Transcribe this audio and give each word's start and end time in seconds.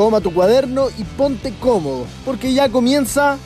toma 0.00 0.22
tu 0.22 0.32
cuaderno 0.32 0.88
y 0.96 1.04
ponte 1.04 1.52
cómodo, 1.60 2.06
porque 2.24 2.54
ya 2.54 2.70
comienza 2.70 3.38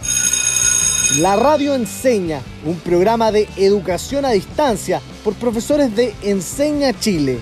La 1.18 1.34
Radio 1.34 1.74
Enseña, 1.74 2.42
un 2.64 2.78
programa 2.78 3.32
de 3.32 3.48
educación 3.56 4.24
a 4.24 4.30
distancia 4.30 5.00
por 5.24 5.34
profesores 5.34 5.96
de 5.96 6.14
Enseña 6.22 6.96
Chile. 6.96 7.40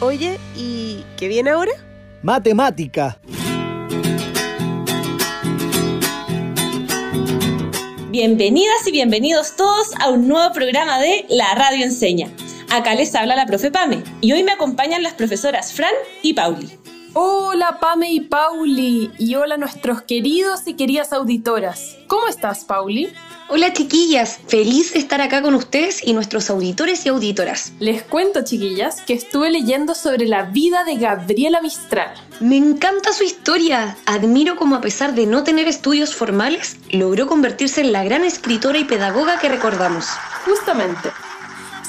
Oye, 0.00 0.38
¿y 0.54 1.02
qué 1.16 1.28
viene 1.28 1.48
ahora? 1.48 1.72
Matemática. 2.20 3.18
Bienvenidas 8.10 8.86
y 8.86 8.92
bienvenidos 8.92 9.56
todos 9.56 9.94
a 9.98 10.10
un 10.10 10.28
nuevo 10.28 10.52
programa 10.52 11.00
de 11.00 11.24
La 11.30 11.54
Radio 11.54 11.86
Enseña. 11.86 12.28
Acá 12.70 12.94
les 12.94 13.14
habla 13.14 13.34
la 13.34 13.46
profe 13.46 13.70
Pame 13.70 14.04
y 14.20 14.32
hoy 14.32 14.42
me 14.42 14.52
acompañan 14.52 15.02
las 15.02 15.14
profesoras 15.14 15.72
Fran 15.72 15.94
y 16.22 16.34
Pauli. 16.34 16.78
Hola 17.18 17.78
Pame 17.80 18.12
y 18.12 18.20
Pauli 18.20 19.10
y 19.16 19.36
hola 19.36 19.56
nuestros 19.56 20.02
queridos 20.02 20.66
y 20.66 20.74
queridas 20.74 21.14
auditoras. 21.14 21.96
¿Cómo 22.08 22.28
estás 22.28 22.66
Pauli? 22.66 23.08
Hola 23.48 23.72
chiquillas, 23.72 24.38
feliz 24.48 24.92
de 24.92 24.98
estar 24.98 25.22
acá 25.22 25.40
con 25.40 25.54
ustedes 25.54 26.06
y 26.06 26.12
nuestros 26.12 26.50
auditores 26.50 27.06
y 27.06 27.08
auditoras. 27.08 27.72
Les 27.78 28.02
cuento 28.02 28.44
chiquillas 28.44 29.00
que 29.00 29.14
estuve 29.14 29.48
leyendo 29.48 29.94
sobre 29.94 30.26
la 30.26 30.42
vida 30.42 30.84
de 30.84 30.96
Gabriela 30.96 31.62
Mistral. 31.62 32.12
Me 32.40 32.58
encanta 32.58 33.14
su 33.14 33.24
historia, 33.24 33.96
admiro 34.04 34.56
cómo 34.56 34.76
a 34.76 34.82
pesar 34.82 35.14
de 35.14 35.24
no 35.24 35.42
tener 35.42 35.68
estudios 35.68 36.14
formales, 36.14 36.76
logró 36.90 37.26
convertirse 37.26 37.80
en 37.80 37.92
la 37.92 38.04
gran 38.04 38.24
escritora 38.24 38.78
y 38.78 38.84
pedagoga 38.84 39.38
que 39.38 39.48
recordamos. 39.48 40.06
Justamente, 40.44 41.08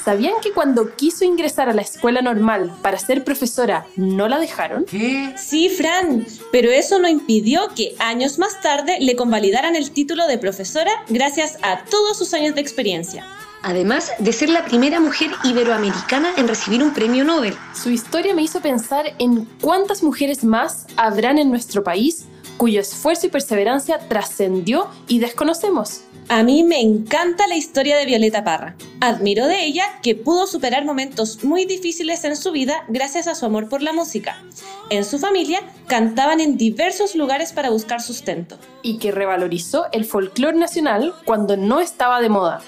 ¿Sabían 0.04 0.34
que 0.42 0.52
cuando 0.52 0.94
quiso 0.96 1.24
ingresar 1.24 1.68
a 1.68 1.74
la 1.74 1.82
escuela 1.82 2.22
normal 2.22 2.72
para 2.82 2.98
ser 2.98 3.24
profesora 3.24 3.86
no 3.96 4.28
la 4.28 4.38
dejaron? 4.38 4.84
¿Qué? 4.84 5.34
Sí, 5.36 5.68
Fran, 5.68 6.26
pero 6.52 6.70
eso 6.70 6.98
no 6.98 7.08
impidió 7.08 7.68
que 7.74 7.94
años 7.98 8.38
más 8.38 8.60
tarde 8.60 8.96
le 9.00 9.16
convalidaran 9.16 9.76
el 9.76 9.90
título 9.90 10.26
de 10.26 10.38
profesora 10.38 10.90
gracias 11.08 11.58
a 11.62 11.84
todos 11.84 12.16
sus 12.16 12.32
años 12.34 12.54
de 12.54 12.60
experiencia. 12.60 13.26
Además 13.62 14.12
de 14.18 14.32
ser 14.32 14.50
la 14.50 14.64
primera 14.64 15.00
mujer 15.00 15.30
iberoamericana 15.42 16.32
en 16.36 16.46
recibir 16.46 16.82
un 16.82 16.94
premio 16.94 17.24
Nobel. 17.24 17.54
Su 17.74 17.90
historia 17.90 18.34
me 18.34 18.42
hizo 18.42 18.60
pensar 18.60 19.16
en 19.18 19.46
cuántas 19.60 20.02
mujeres 20.02 20.44
más 20.44 20.86
habrán 20.96 21.38
en 21.38 21.50
nuestro 21.50 21.82
país 21.82 22.27
cuyo 22.58 22.80
esfuerzo 22.80 23.28
y 23.28 23.30
perseverancia 23.30 23.98
trascendió 24.00 24.88
y 25.06 25.20
desconocemos. 25.20 26.02
A 26.28 26.42
mí 26.42 26.62
me 26.62 26.82
encanta 26.82 27.46
la 27.46 27.56
historia 27.56 27.96
de 27.96 28.04
Violeta 28.04 28.44
Parra. 28.44 28.76
Admiro 29.00 29.46
de 29.46 29.64
ella 29.64 29.84
que 30.02 30.14
pudo 30.14 30.46
superar 30.46 30.84
momentos 30.84 31.42
muy 31.42 31.64
difíciles 31.64 32.22
en 32.24 32.36
su 32.36 32.52
vida 32.52 32.84
gracias 32.88 33.26
a 33.28 33.34
su 33.34 33.46
amor 33.46 33.70
por 33.70 33.80
la 33.80 33.94
música. 33.94 34.42
En 34.90 35.06
su 35.06 35.18
familia 35.18 35.60
cantaban 35.86 36.40
en 36.40 36.58
diversos 36.58 37.14
lugares 37.14 37.54
para 37.54 37.70
buscar 37.70 38.02
sustento. 38.02 38.58
Y 38.82 38.98
que 38.98 39.10
revalorizó 39.10 39.86
el 39.92 40.04
folclore 40.04 40.58
nacional 40.58 41.14
cuando 41.24 41.56
no 41.56 41.80
estaba 41.80 42.20
de 42.20 42.28
moda. 42.28 42.60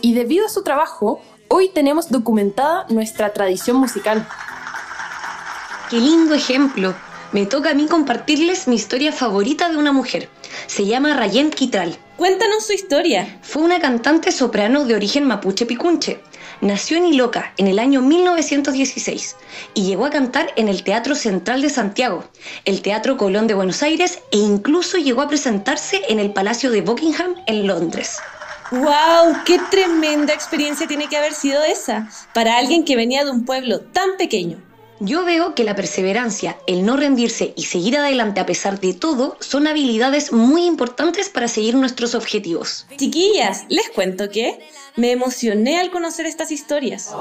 Y 0.00 0.14
debido 0.14 0.46
a 0.46 0.50
su 0.50 0.64
trabajo, 0.64 1.20
hoy 1.46 1.68
tenemos 1.68 2.10
documentada 2.10 2.86
nuestra 2.88 3.32
tradición 3.32 3.76
musical. 3.76 4.26
¡Qué 5.88 5.98
lindo 5.98 6.34
ejemplo! 6.34 7.11
Me 7.32 7.46
toca 7.46 7.70
a 7.70 7.74
mí 7.74 7.86
compartirles 7.86 8.68
mi 8.68 8.76
historia 8.76 9.10
favorita 9.10 9.70
de 9.70 9.78
una 9.78 9.90
mujer. 9.90 10.28
Se 10.66 10.84
llama 10.84 11.16
Rayen 11.16 11.50
Quitral. 11.50 11.96
Cuéntanos 12.18 12.66
su 12.66 12.74
historia. 12.74 13.38
Fue 13.40 13.62
una 13.62 13.80
cantante 13.80 14.30
soprano 14.32 14.84
de 14.84 14.94
origen 14.94 15.24
mapuche 15.24 15.64
picunche. 15.64 16.20
Nació 16.60 16.98
en 16.98 17.06
Iloca 17.06 17.54
en 17.56 17.68
el 17.68 17.78
año 17.78 18.02
1916 18.02 19.36
y 19.72 19.84
llegó 19.84 20.04
a 20.04 20.10
cantar 20.10 20.52
en 20.56 20.68
el 20.68 20.82
Teatro 20.82 21.14
Central 21.14 21.62
de 21.62 21.70
Santiago, 21.70 22.22
el 22.66 22.82
Teatro 22.82 23.16
Colón 23.16 23.46
de 23.46 23.54
Buenos 23.54 23.82
Aires 23.82 24.18
e 24.30 24.36
incluso 24.36 24.98
llegó 24.98 25.22
a 25.22 25.28
presentarse 25.28 26.02
en 26.10 26.20
el 26.20 26.34
Palacio 26.34 26.70
de 26.70 26.82
Buckingham 26.82 27.34
en 27.46 27.66
Londres. 27.66 28.18
¡Wow! 28.70 29.38
¡Qué 29.46 29.58
tremenda 29.70 30.34
experiencia 30.34 30.86
tiene 30.86 31.08
que 31.08 31.16
haber 31.16 31.32
sido 31.32 31.64
esa 31.64 32.10
para 32.34 32.58
alguien 32.58 32.84
que 32.84 32.94
venía 32.94 33.24
de 33.24 33.30
un 33.30 33.46
pueblo 33.46 33.80
tan 33.80 34.18
pequeño! 34.18 34.71
Yo 35.00 35.24
veo 35.24 35.54
que 35.54 35.64
la 35.64 35.74
perseverancia, 35.74 36.58
el 36.66 36.84
no 36.84 36.96
rendirse 36.96 37.52
y 37.56 37.64
seguir 37.64 37.96
adelante 37.96 38.40
a 38.40 38.46
pesar 38.46 38.80
de 38.80 38.94
todo 38.94 39.36
son 39.40 39.66
habilidades 39.66 40.32
muy 40.32 40.64
importantes 40.64 41.28
para 41.28 41.48
seguir 41.48 41.74
nuestros 41.74 42.14
objetivos. 42.14 42.86
Chiquillas, 42.96 43.64
les 43.68 43.88
cuento 43.90 44.30
que 44.30 44.60
me 44.96 45.10
emocioné 45.10 45.80
al 45.80 45.90
conocer 45.90 46.26
estas 46.26 46.52
historias. 46.52 47.14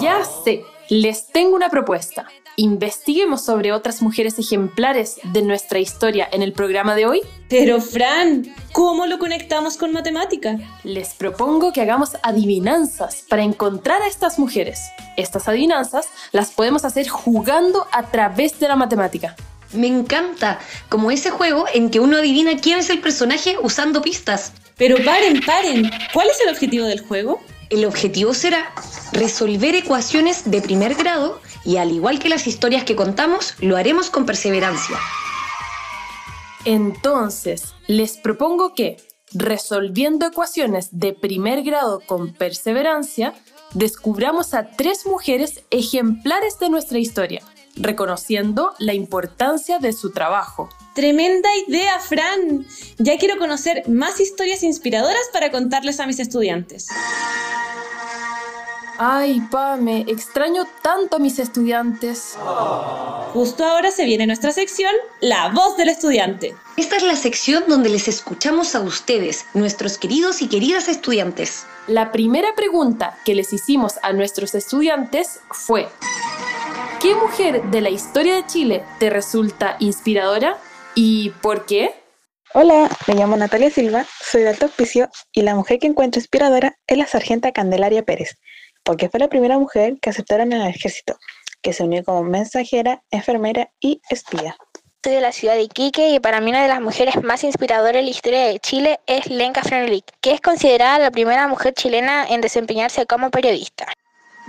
Ya 0.00 0.24
sé, 0.44 0.62
les 0.88 1.26
tengo 1.26 1.54
una 1.54 1.68
propuesta. 1.68 2.26
Investiguemos 2.56 3.44
sobre 3.44 3.72
otras 3.72 4.02
mujeres 4.02 4.38
ejemplares 4.38 5.16
de 5.32 5.42
nuestra 5.42 5.78
historia 5.78 6.28
en 6.30 6.42
el 6.42 6.52
programa 6.52 6.94
de 6.94 7.06
hoy. 7.06 7.20
Pero 7.48 7.80
Fran, 7.80 8.54
¿cómo 8.72 9.06
lo 9.06 9.18
conectamos 9.18 9.76
con 9.76 9.92
matemática? 9.92 10.58
Les 10.84 11.14
propongo 11.14 11.72
que 11.72 11.80
hagamos 11.80 12.16
adivinanzas 12.22 13.24
para 13.28 13.42
encontrar 13.42 14.02
a 14.02 14.08
estas 14.08 14.38
mujeres. 14.38 14.80
Estas 15.16 15.48
adivinanzas 15.48 16.06
las 16.32 16.50
podemos 16.50 16.84
hacer 16.84 17.08
jugando 17.08 17.86
a 17.92 18.10
través 18.10 18.58
de 18.58 18.68
la 18.68 18.76
matemática. 18.76 19.36
Me 19.72 19.86
encanta, 19.86 20.58
como 20.88 21.10
ese 21.10 21.30
juego 21.30 21.64
en 21.72 21.90
que 21.90 22.00
uno 22.00 22.16
adivina 22.18 22.56
quién 22.56 22.78
es 22.78 22.90
el 22.90 23.00
personaje 23.00 23.56
usando 23.62 24.02
pistas. 24.02 24.52
Pero 24.76 24.96
paren, 25.04 25.40
paren, 25.44 25.90
¿cuál 26.12 26.28
es 26.28 26.40
el 26.40 26.50
objetivo 26.50 26.86
del 26.86 27.00
juego? 27.00 27.40
El 27.70 27.84
objetivo 27.84 28.34
será 28.34 28.74
resolver 29.12 29.76
ecuaciones 29.76 30.50
de 30.50 30.60
primer 30.60 30.96
grado 30.96 31.40
y 31.64 31.76
al 31.76 31.92
igual 31.92 32.18
que 32.18 32.28
las 32.28 32.48
historias 32.48 32.82
que 32.82 32.96
contamos, 32.96 33.54
lo 33.60 33.76
haremos 33.76 34.10
con 34.10 34.26
perseverancia. 34.26 34.98
Entonces, 36.64 37.74
les 37.86 38.16
propongo 38.16 38.74
que, 38.74 38.96
resolviendo 39.32 40.26
ecuaciones 40.26 40.88
de 40.90 41.12
primer 41.12 41.62
grado 41.62 42.00
con 42.00 42.32
perseverancia, 42.32 43.34
descubramos 43.72 44.52
a 44.52 44.72
tres 44.72 45.06
mujeres 45.06 45.62
ejemplares 45.70 46.58
de 46.58 46.70
nuestra 46.70 46.98
historia, 46.98 47.42
reconociendo 47.80 48.74
la 48.78 48.94
importancia 48.94 49.78
de 49.78 49.92
su 49.92 50.10
trabajo. 50.12 50.68
Tremenda 50.94 51.48
idea, 51.66 51.98
Fran. 51.98 52.66
Ya 52.98 53.16
quiero 53.18 53.38
conocer 53.38 53.88
más 53.88 54.20
historias 54.20 54.62
inspiradoras 54.62 55.22
para 55.32 55.50
contarles 55.50 56.00
a 56.00 56.06
mis 56.06 56.20
estudiantes. 56.20 56.88
Ay, 59.02 59.40
Pame, 59.50 60.04
extraño 60.08 60.64
tanto 60.82 61.16
a 61.16 61.18
mis 61.18 61.38
estudiantes. 61.38 62.36
Justo 63.32 63.64
ahora 63.64 63.90
se 63.90 64.04
viene 64.04 64.26
nuestra 64.26 64.52
sección, 64.52 64.92
La 65.22 65.48
voz 65.48 65.78
del 65.78 65.88
estudiante. 65.88 66.54
Esta 66.76 66.96
es 66.96 67.02
la 67.02 67.16
sección 67.16 67.64
donde 67.66 67.88
les 67.88 68.08
escuchamos 68.08 68.74
a 68.74 68.80
ustedes, 68.80 69.46
nuestros 69.54 69.96
queridos 69.96 70.42
y 70.42 70.48
queridas 70.48 70.88
estudiantes. 70.88 71.64
La 71.86 72.12
primera 72.12 72.54
pregunta 72.54 73.16
que 73.24 73.34
les 73.34 73.54
hicimos 73.54 73.94
a 74.02 74.12
nuestros 74.12 74.54
estudiantes 74.54 75.40
fue, 75.50 75.88
¿qué 77.00 77.14
mujer 77.14 77.62
de 77.70 77.80
la 77.80 77.88
historia 77.88 78.34
de 78.34 78.46
Chile 78.46 78.84
te 78.98 79.08
resulta 79.08 79.76
inspiradora 79.78 80.58
y 80.94 81.30
por 81.42 81.64
qué? 81.64 81.94
Hola, 82.52 82.90
me 83.06 83.14
llamo 83.14 83.36
Natalia 83.36 83.70
Silva, 83.70 84.04
soy 84.20 84.42
de 84.42 84.50
Alto 84.50 84.66
Hospicio 84.66 85.08
y 85.32 85.42
la 85.42 85.54
mujer 85.54 85.78
que 85.78 85.86
encuentro 85.86 86.20
inspiradora 86.20 86.76
es 86.86 86.98
la 86.98 87.06
sargenta 87.06 87.52
Candelaria 87.52 88.02
Pérez, 88.02 88.36
porque 88.84 89.08
fue 89.08 89.18
la 89.18 89.28
primera 89.28 89.58
mujer 89.58 89.94
que 90.00 90.10
aceptaron 90.10 90.52
en 90.52 90.60
el 90.60 90.68
ejército, 90.68 91.16
que 91.62 91.72
se 91.72 91.84
unió 91.84 92.04
como 92.04 92.22
mensajera, 92.22 93.02
enfermera 93.10 93.70
y 93.80 94.02
espía. 94.10 94.56
Soy 95.02 95.14
de 95.14 95.20
la 95.22 95.32
ciudad 95.32 95.54
de 95.54 95.62
Iquique 95.62 96.10
y 96.10 96.20
para 96.20 96.42
mí 96.42 96.50
una 96.50 96.62
de 96.62 96.68
las 96.68 96.82
mujeres 96.82 97.22
más 97.22 97.44
inspiradoras 97.44 97.96
en 97.96 98.04
la 98.04 98.10
historia 98.10 98.44
de 98.46 98.58
Chile 98.58 99.00
es 99.06 99.26
Lenka 99.28 99.62
Frenelik, 99.62 100.04
que 100.20 100.32
es 100.32 100.42
considerada 100.42 100.98
la 100.98 101.10
primera 101.10 101.48
mujer 101.48 101.72
chilena 101.72 102.26
en 102.28 102.42
desempeñarse 102.42 103.06
como 103.06 103.30
periodista. 103.30 103.86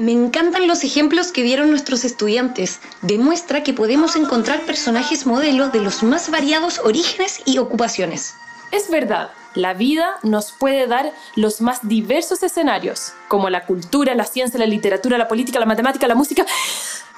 Me 0.01 0.13
encantan 0.13 0.67
los 0.67 0.83
ejemplos 0.83 1.31
que 1.31 1.43
dieron 1.43 1.69
nuestros 1.69 2.05
estudiantes. 2.05 2.79
Demuestra 3.03 3.61
que 3.61 3.71
podemos 3.71 4.15
encontrar 4.15 4.61
personajes 4.61 5.27
modelos 5.27 5.71
de 5.71 5.79
los 5.79 6.01
más 6.01 6.31
variados 6.31 6.79
orígenes 6.79 7.43
y 7.45 7.59
ocupaciones. 7.59 8.33
Es 8.71 8.89
verdad, 8.89 9.29
la 9.53 9.75
vida 9.75 10.15
nos 10.23 10.53
puede 10.53 10.87
dar 10.87 11.13
los 11.35 11.61
más 11.61 11.87
diversos 11.87 12.41
escenarios, 12.41 13.13
como 13.27 13.51
la 13.51 13.67
cultura, 13.67 14.15
la 14.15 14.25
ciencia, 14.25 14.59
la 14.59 14.65
literatura, 14.65 15.19
la 15.19 15.27
política, 15.27 15.59
la 15.59 15.67
matemática, 15.67 16.07
la 16.07 16.15
música 16.15 16.47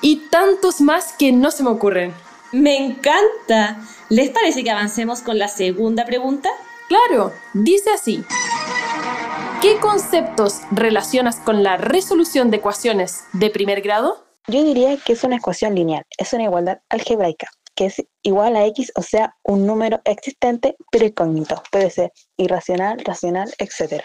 y 0.02 0.18
tantos 0.30 0.82
más 0.82 1.14
que 1.14 1.32
no 1.32 1.52
se 1.52 1.64
me 1.64 1.70
ocurren. 1.70 2.14
Me 2.52 2.76
encanta. 2.76 3.78
¿Les 4.10 4.30
parece 4.30 4.62
que 4.62 4.72
avancemos 4.72 5.22
con 5.22 5.40
la 5.40 5.48
segunda 5.48 6.04
pregunta? 6.04 6.50
Claro, 6.90 7.32
dice 7.54 7.92
así. 7.92 8.26
¿Qué 9.64 9.80
conceptos 9.80 10.60
relacionas 10.72 11.38
con 11.38 11.64
la 11.64 11.78
resolución 11.78 12.52
de 12.52 12.58
ecuaciones 12.58 13.24
de 13.32 13.50
primer 13.50 13.80
grado? 13.80 14.26
Yo 14.46 14.62
diría 14.62 14.98
que 14.98 15.14
es 15.14 15.24
una 15.24 15.38
ecuación 15.38 15.74
lineal, 15.74 16.04
es 16.18 16.34
una 16.34 16.44
igualdad 16.44 16.80
algebraica 16.90 17.48
que 17.74 17.86
es 17.86 18.04
igual 18.24 18.58
a 18.58 18.66
x, 18.66 18.92
o 18.96 19.02
sea, 19.02 19.38
un 19.42 19.66
número 19.66 20.02
existente 20.04 20.76
pero 20.92 21.06
incógnito. 21.06 21.64
Puede 21.72 21.90
ser 21.92 22.12
irracional, 22.36 23.00
racional, 23.06 23.54
etc. 23.58 24.04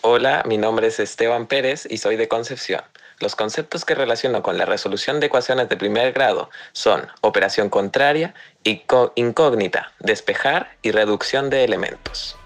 Hola, 0.00 0.42
mi 0.46 0.56
nombre 0.56 0.86
es 0.86 0.98
Esteban 0.98 1.48
Pérez 1.48 1.86
y 1.90 1.98
soy 1.98 2.16
de 2.16 2.26
Concepción. 2.26 2.80
los 3.20 3.36
conceptos 3.36 3.84
que 3.84 3.94
relaciono 3.94 4.42
con 4.42 4.56
la 4.56 4.64
resolución 4.64 5.20
de 5.20 5.26
ecuaciones 5.26 5.68
de 5.68 5.76
primer 5.76 6.14
grado 6.14 6.48
son 6.72 7.06
operación 7.20 7.68
contraria, 7.68 8.32
incógnita, 8.64 9.92
despejar 10.00 10.78
y 10.80 10.92
reducción 10.92 11.50
de 11.50 11.64
elementos. 11.64 12.38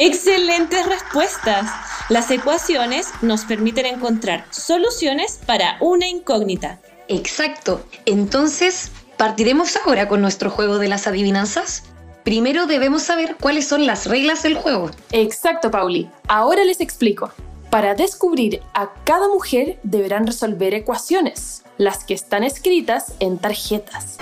Excelentes 0.00 0.86
respuestas. 0.86 1.68
Las 2.08 2.30
ecuaciones 2.30 3.08
nos 3.20 3.44
permiten 3.44 3.84
encontrar 3.84 4.44
soluciones 4.50 5.40
para 5.44 5.76
una 5.80 6.06
incógnita. 6.06 6.78
Exacto. 7.08 7.84
Entonces, 8.06 8.92
¿partiremos 9.16 9.76
ahora 9.76 10.06
con 10.06 10.20
nuestro 10.20 10.50
juego 10.50 10.78
de 10.78 10.86
las 10.86 11.08
adivinanzas? 11.08 11.82
Primero 12.22 12.66
debemos 12.66 13.02
saber 13.02 13.34
cuáles 13.40 13.66
son 13.66 13.86
las 13.86 14.06
reglas 14.06 14.44
del 14.44 14.54
juego. 14.54 14.88
Exacto, 15.10 15.72
Pauli. 15.72 16.08
Ahora 16.28 16.64
les 16.64 16.80
explico. 16.80 17.32
Para 17.68 17.96
descubrir 17.96 18.62
a 18.74 18.92
cada 19.02 19.26
mujer 19.26 19.80
deberán 19.82 20.28
resolver 20.28 20.74
ecuaciones, 20.74 21.64
las 21.76 22.04
que 22.04 22.14
están 22.14 22.44
escritas 22.44 23.14
en 23.18 23.38
tarjetas. 23.38 24.18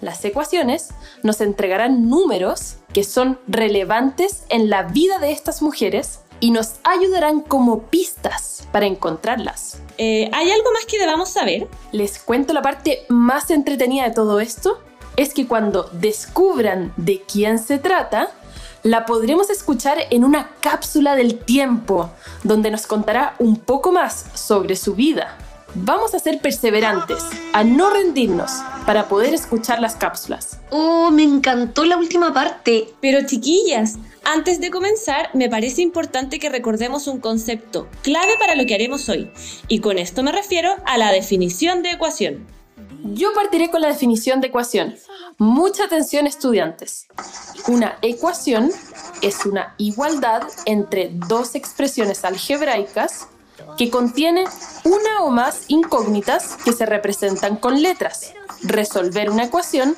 Las 0.00 0.24
ecuaciones 0.24 0.90
nos 1.24 1.40
entregarán 1.40 2.08
números 2.08 2.76
que 2.98 3.04
son 3.04 3.38
relevantes 3.46 4.42
en 4.48 4.70
la 4.70 4.82
vida 4.82 5.20
de 5.20 5.30
estas 5.30 5.62
mujeres 5.62 6.18
y 6.40 6.50
nos 6.50 6.80
ayudarán 6.82 7.42
como 7.42 7.82
pistas 7.82 8.66
para 8.72 8.86
encontrarlas. 8.86 9.80
Eh, 9.98 10.28
¿Hay 10.34 10.50
algo 10.50 10.72
más 10.72 10.84
que 10.84 10.98
debamos 10.98 11.28
saber? 11.28 11.68
Les 11.92 12.18
cuento 12.18 12.52
la 12.52 12.60
parte 12.60 13.04
más 13.08 13.52
entretenida 13.52 14.02
de 14.02 14.16
todo 14.16 14.40
esto. 14.40 14.82
Es 15.16 15.32
que 15.32 15.46
cuando 15.46 15.88
descubran 15.92 16.92
de 16.96 17.22
quién 17.22 17.60
se 17.60 17.78
trata, 17.78 18.30
la 18.82 19.06
podremos 19.06 19.48
escuchar 19.48 19.98
en 20.10 20.24
una 20.24 20.50
cápsula 20.60 21.14
del 21.14 21.38
tiempo, 21.38 22.10
donde 22.42 22.72
nos 22.72 22.88
contará 22.88 23.36
un 23.38 23.60
poco 23.60 23.92
más 23.92 24.26
sobre 24.34 24.74
su 24.74 24.96
vida. 24.96 25.38
Vamos 25.74 26.14
a 26.14 26.18
ser 26.18 26.40
perseverantes, 26.40 27.22
a 27.52 27.62
no 27.62 27.90
rendirnos, 27.90 28.50
para 28.86 29.06
poder 29.06 29.34
escuchar 29.34 29.80
las 29.80 29.96
cápsulas. 29.96 30.60
Oh, 30.70 31.10
me 31.10 31.22
encantó 31.22 31.84
la 31.84 31.98
última 31.98 32.32
parte. 32.32 32.88
Pero 33.02 33.26
chiquillas, 33.26 33.96
antes 34.24 34.60
de 34.60 34.70
comenzar, 34.70 35.30
me 35.34 35.50
parece 35.50 35.82
importante 35.82 36.38
que 36.38 36.48
recordemos 36.48 37.06
un 37.06 37.20
concepto 37.20 37.86
clave 38.02 38.32
para 38.38 38.54
lo 38.54 38.64
que 38.64 38.74
haremos 38.74 39.08
hoy. 39.10 39.30
Y 39.68 39.80
con 39.80 39.98
esto 39.98 40.22
me 40.22 40.32
refiero 40.32 40.74
a 40.86 40.96
la 40.96 41.12
definición 41.12 41.82
de 41.82 41.90
ecuación. 41.90 42.46
Yo 43.04 43.32
partiré 43.34 43.70
con 43.70 43.82
la 43.82 43.88
definición 43.88 44.40
de 44.40 44.48
ecuación. 44.48 44.96
Mucha 45.36 45.84
atención 45.84 46.26
estudiantes. 46.26 47.06
Una 47.68 47.98
ecuación 48.00 48.70
es 49.20 49.44
una 49.44 49.74
igualdad 49.76 50.42
entre 50.64 51.10
dos 51.28 51.54
expresiones 51.54 52.24
algebraicas 52.24 53.28
que 53.76 53.90
contiene 53.90 54.44
una 54.84 55.22
o 55.22 55.30
más 55.30 55.64
incógnitas 55.68 56.56
que 56.64 56.72
se 56.72 56.86
representan 56.86 57.56
con 57.56 57.82
letras. 57.82 58.32
Resolver 58.62 59.30
una 59.30 59.44
ecuación 59.44 59.96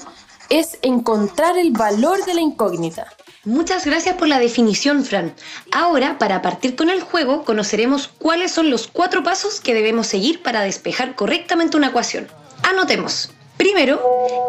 es 0.48 0.78
encontrar 0.82 1.56
el 1.56 1.70
valor 1.70 2.24
de 2.24 2.34
la 2.34 2.40
incógnita. 2.40 3.06
Muchas 3.44 3.86
gracias 3.86 4.16
por 4.16 4.28
la 4.28 4.38
definición, 4.38 5.04
Fran. 5.04 5.34
Ahora, 5.72 6.18
para 6.18 6.42
partir 6.42 6.76
con 6.76 6.90
el 6.90 7.00
juego, 7.00 7.44
conoceremos 7.44 8.08
cuáles 8.18 8.52
son 8.52 8.68
los 8.68 8.86
cuatro 8.86 9.22
pasos 9.22 9.60
que 9.60 9.72
debemos 9.72 10.08
seguir 10.08 10.42
para 10.42 10.60
despejar 10.60 11.14
correctamente 11.14 11.76
una 11.76 11.88
ecuación. 11.88 12.28
Anotemos. 12.62 13.30
Primero, 13.56 14.02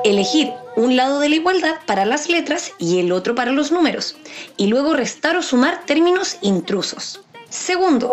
elegir 0.03 0.51
un 0.75 0.95
lado 0.95 1.19
de 1.19 1.29
la 1.29 1.35
igualdad 1.35 1.75
para 1.85 2.05
las 2.05 2.29
letras 2.29 2.71
y 2.79 2.99
el 2.99 3.11
otro 3.11 3.35
para 3.35 3.51
los 3.51 3.71
números, 3.71 4.15
y 4.57 4.67
luego 4.67 4.93
restar 4.93 5.35
o 5.35 5.41
sumar 5.41 5.85
términos 5.85 6.37
intrusos. 6.41 7.21
Segundo, 7.51 8.11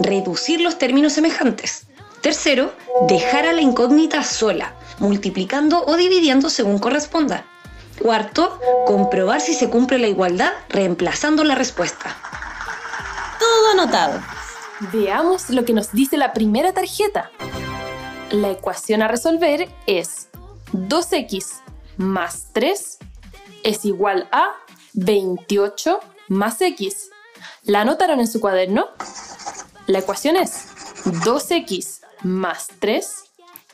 reducir 0.00 0.60
los 0.60 0.76
términos 0.76 1.14
semejantes. 1.14 1.86
Tercero, 2.20 2.74
dejar 3.08 3.46
a 3.46 3.52
la 3.52 3.62
incógnita 3.62 4.22
sola, 4.22 4.74
multiplicando 4.98 5.84
o 5.86 5.96
dividiendo 5.96 6.50
según 6.50 6.78
corresponda. 6.78 7.46
Cuarto, 8.02 8.60
comprobar 8.86 9.40
si 9.40 9.54
se 9.54 9.70
cumple 9.70 9.98
la 9.98 10.08
igualdad 10.08 10.52
reemplazando 10.68 11.44
la 11.44 11.54
respuesta. 11.54 12.14
Todo 13.38 13.70
anotado. 13.72 14.20
Veamos 14.92 15.48
lo 15.48 15.64
que 15.64 15.72
nos 15.72 15.92
dice 15.92 16.16
la 16.16 16.32
primera 16.32 16.72
tarjeta. 16.72 17.30
La 18.30 18.50
ecuación 18.50 19.00
a 19.00 19.08
resolver 19.08 19.70
es 19.86 20.28
2x 20.72 21.62
más 21.96 22.48
3 22.52 22.98
es 23.62 23.84
igual 23.84 24.28
a 24.32 24.52
28 24.94 25.98
más 26.28 26.60
x. 26.60 27.10
¿La 27.66 27.80
anotaron 27.80 28.20
en 28.20 28.28
su 28.28 28.40
cuaderno? 28.40 28.86
La 29.88 29.98
ecuación 29.98 30.36
es 30.36 30.66
2x 31.04 32.00
más 32.22 32.68
3 32.78 33.24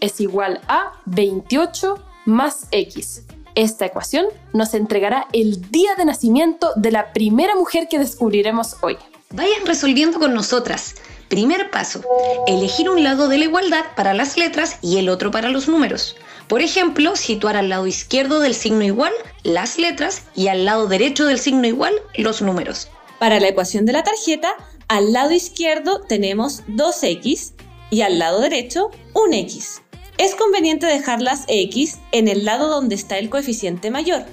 es 0.00 0.18
igual 0.20 0.62
a 0.66 0.94
28 1.04 2.02
más 2.24 2.66
x. 2.70 3.22
Esta 3.54 3.84
ecuación 3.84 4.26
nos 4.54 4.72
entregará 4.72 5.28
el 5.34 5.70
día 5.70 5.94
de 5.94 6.06
nacimiento 6.06 6.72
de 6.74 6.90
la 6.90 7.12
primera 7.12 7.54
mujer 7.54 7.86
que 7.88 7.98
descubriremos 7.98 8.76
hoy. 8.80 8.96
Vayan 9.30 9.66
resolviendo 9.66 10.18
con 10.18 10.32
nosotras. 10.32 10.94
Primer 11.28 11.70
paso, 11.70 12.02
elegir 12.46 12.88
un 12.88 13.04
lado 13.04 13.28
de 13.28 13.36
la 13.36 13.44
igualdad 13.44 13.84
para 13.94 14.14
las 14.14 14.38
letras 14.38 14.78
y 14.80 14.96
el 14.96 15.10
otro 15.10 15.30
para 15.30 15.50
los 15.50 15.68
números. 15.68 16.16
Por 16.48 16.62
ejemplo, 16.62 17.14
situar 17.14 17.56
al 17.56 17.68
lado 17.68 17.86
izquierdo 17.86 18.40
del 18.40 18.54
signo 18.54 18.84
igual 18.84 19.12
las 19.42 19.78
letras 19.78 20.22
y 20.34 20.48
al 20.48 20.64
lado 20.64 20.86
derecho 20.86 21.26
del 21.26 21.38
signo 21.38 21.66
igual 21.66 21.94
los 22.16 22.40
números. 22.40 22.88
Para 23.22 23.38
la 23.38 23.46
ecuación 23.46 23.86
de 23.86 23.92
la 23.92 24.02
tarjeta, 24.02 24.52
al 24.88 25.12
lado 25.12 25.30
izquierdo 25.30 26.00
tenemos 26.00 26.64
2x 26.66 27.52
y 27.88 28.00
al 28.00 28.18
lado 28.18 28.40
derecho 28.40 28.90
un 29.14 29.32
x. 29.32 29.80
Es 30.18 30.34
conveniente 30.34 30.86
dejar 30.86 31.22
las 31.22 31.44
x 31.46 32.00
en 32.10 32.26
el 32.26 32.44
lado 32.44 32.66
donde 32.66 32.96
está 32.96 33.18
el 33.18 33.30
coeficiente 33.30 33.92
mayor. 33.92 34.24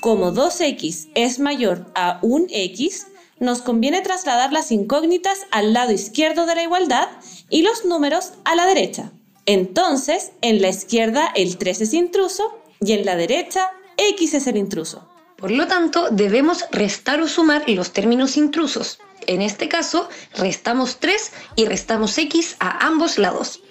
Como 0.00 0.32
2x 0.32 1.10
es 1.14 1.38
mayor 1.38 1.84
a 1.94 2.18
un 2.22 2.46
x, 2.48 3.08
nos 3.40 3.60
conviene 3.60 4.00
trasladar 4.00 4.54
las 4.54 4.72
incógnitas 4.72 5.40
al 5.50 5.74
lado 5.74 5.92
izquierdo 5.92 6.46
de 6.46 6.54
la 6.54 6.62
igualdad 6.62 7.08
y 7.50 7.60
los 7.60 7.84
números 7.84 8.32
a 8.46 8.54
la 8.54 8.64
derecha. 8.64 9.12
Entonces, 9.44 10.32
en 10.40 10.62
la 10.62 10.70
izquierda 10.70 11.30
el 11.34 11.58
3 11.58 11.82
es 11.82 11.92
intruso 11.92 12.58
y 12.80 12.92
en 12.92 13.04
la 13.04 13.16
derecha 13.16 13.68
x 13.98 14.32
es 14.32 14.46
el 14.46 14.56
intruso. 14.56 15.06
Por 15.38 15.52
lo 15.52 15.68
tanto, 15.68 16.08
debemos 16.10 16.64
restar 16.72 17.20
o 17.20 17.28
sumar 17.28 17.62
los 17.68 17.92
términos 17.92 18.36
intrusos. 18.36 18.98
En 19.28 19.40
este 19.40 19.68
caso, 19.68 20.08
restamos 20.34 20.96
3 20.98 21.32
y 21.54 21.66
restamos 21.66 22.18
x 22.18 22.56
a 22.58 22.84
ambos 22.84 23.18
lados. 23.18 23.62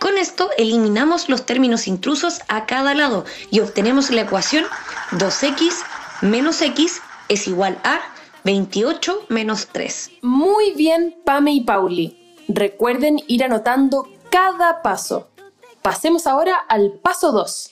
Con 0.00 0.18
esto 0.18 0.50
eliminamos 0.58 1.28
los 1.28 1.46
términos 1.46 1.86
intrusos 1.86 2.40
a 2.48 2.66
cada 2.66 2.92
lado 2.94 3.24
y 3.52 3.60
obtenemos 3.60 4.10
la 4.10 4.22
ecuación 4.22 4.64
2x 5.12 5.74
menos 6.22 6.60
x 6.60 7.00
es 7.28 7.46
igual 7.46 7.78
a 7.84 8.00
28 8.42 9.26
menos 9.28 9.68
3. 9.70 10.10
Muy 10.22 10.72
bien, 10.72 11.16
Pame 11.24 11.52
y 11.52 11.60
Pauli. 11.60 12.36
Recuerden 12.48 13.20
ir 13.28 13.44
anotando 13.44 14.08
cada 14.28 14.82
paso. 14.82 15.28
Pasemos 15.82 16.26
ahora 16.26 16.56
al 16.68 16.94
paso 16.94 17.30
2. 17.30 17.70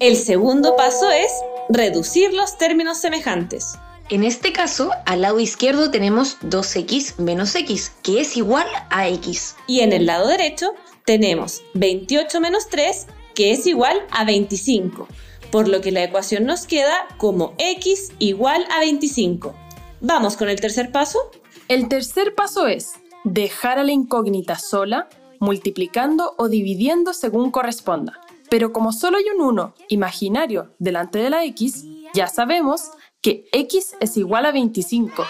El 0.00 0.16
segundo 0.16 0.74
paso 0.74 1.08
es 1.08 1.30
reducir 1.70 2.34
los 2.34 2.58
términos 2.58 2.98
semejantes. 2.98 3.78
En 4.08 4.24
este 4.24 4.52
caso, 4.52 4.90
al 5.06 5.22
lado 5.22 5.38
izquierdo 5.38 5.92
tenemos 5.92 6.36
2x 6.40 7.18
menos 7.18 7.54
x, 7.54 7.92
que 8.02 8.20
es 8.20 8.36
igual 8.36 8.66
a 8.90 9.08
x. 9.08 9.54
Y 9.68 9.80
en 9.80 9.92
el 9.92 10.06
lado 10.06 10.26
derecho 10.26 10.72
tenemos 11.04 11.62
28 11.74 12.40
menos 12.40 12.68
3, 12.68 13.06
que 13.36 13.52
es 13.52 13.68
igual 13.68 13.96
a 14.10 14.24
25, 14.24 15.06
por 15.52 15.68
lo 15.68 15.80
que 15.80 15.92
la 15.92 16.02
ecuación 16.02 16.44
nos 16.44 16.66
queda 16.66 17.06
como 17.18 17.54
x 17.58 18.12
igual 18.18 18.66
a 18.76 18.80
25. 18.80 19.54
Vamos 20.00 20.36
con 20.36 20.48
el 20.48 20.60
tercer 20.60 20.90
paso. 20.90 21.20
El 21.68 21.88
tercer 21.88 22.34
paso 22.34 22.66
es 22.66 22.94
dejar 23.22 23.78
a 23.78 23.84
la 23.84 23.92
incógnita 23.92 24.58
sola, 24.58 25.08
multiplicando 25.38 26.34
o 26.36 26.48
dividiendo 26.48 27.14
según 27.14 27.52
corresponda. 27.52 28.19
Pero 28.50 28.72
como 28.72 28.92
solo 28.92 29.18
hay 29.18 29.24
un 29.34 29.40
1 29.40 29.74
imaginario 29.88 30.74
delante 30.78 31.18
de 31.18 31.30
la 31.30 31.44
x, 31.44 31.84
ya 32.12 32.26
sabemos 32.26 32.90
que 33.22 33.46
x 33.52 33.94
es 34.00 34.16
igual 34.16 34.44
a 34.46 34.52
25. 34.52 35.24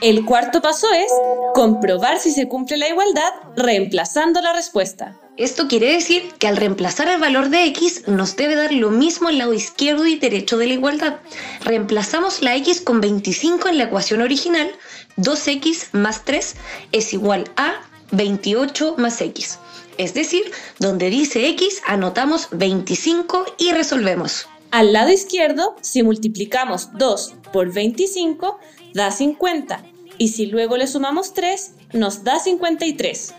El 0.00 0.24
cuarto 0.26 0.60
paso 0.60 0.86
es 0.92 1.10
comprobar 1.54 2.18
si 2.18 2.30
se 2.30 2.48
cumple 2.48 2.76
la 2.76 2.88
igualdad 2.88 3.30
reemplazando 3.56 4.42
la 4.42 4.52
respuesta. 4.52 5.18
Esto 5.38 5.68
quiere 5.68 5.92
decir 5.92 6.32
que 6.38 6.48
al 6.48 6.56
reemplazar 6.56 7.08
el 7.08 7.20
valor 7.20 7.50
de 7.50 7.64
x 7.66 8.06
nos 8.06 8.36
debe 8.36 8.56
dar 8.56 8.72
lo 8.72 8.90
mismo 8.90 9.28
el 9.28 9.38
lado 9.38 9.54
izquierdo 9.54 10.06
y 10.06 10.16
derecho 10.16 10.58
de 10.58 10.66
la 10.66 10.74
igualdad. 10.74 11.16
Reemplazamos 11.64 12.42
la 12.42 12.56
x 12.56 12.80
con 12.80 13.00
25 13.00 13.68
en 13.68 13.78
la 13.78 13.84
ecuación 13.84 14.22
original, 14.22 14.70
2x 15.16 15.92
más 15.92 16.24
3 16.24 16.56
es 16.92 17.12
igual 17.12 17.50
a 17.56 17.74
28 18.12 18.96
más 18.98 19.20
x. 19.20 19.58
Es 19.98 20.14
decir, 20.14 20.50
donde 20.78 21.10
dice 21.10 21.48
x 21.48 21.80
anotamos 21.86 22.48
25 22.50 23.44
y 23.58 23.72
resolvemos. 23.72 24.48
Al 24.70 24.92
lado 24.92 25.10
izquierdo, 25.10 25.76
si 25.80 26.02
multiplicamos 26.02 26.90
2 26.98 27.34
por 27.52 27.72
25, 27.72 28.58
da 28.94 29.10
50. 29.10 29.82
Y 30.18 30.28
si 30.28 30.46
luego 30.46 30.76
le 30.76 30.86
sumamos 30.86 31.34
3, 31.34 31.72
nos 31.92 32.24
da 32.24 32.38
53. 32.38 33.34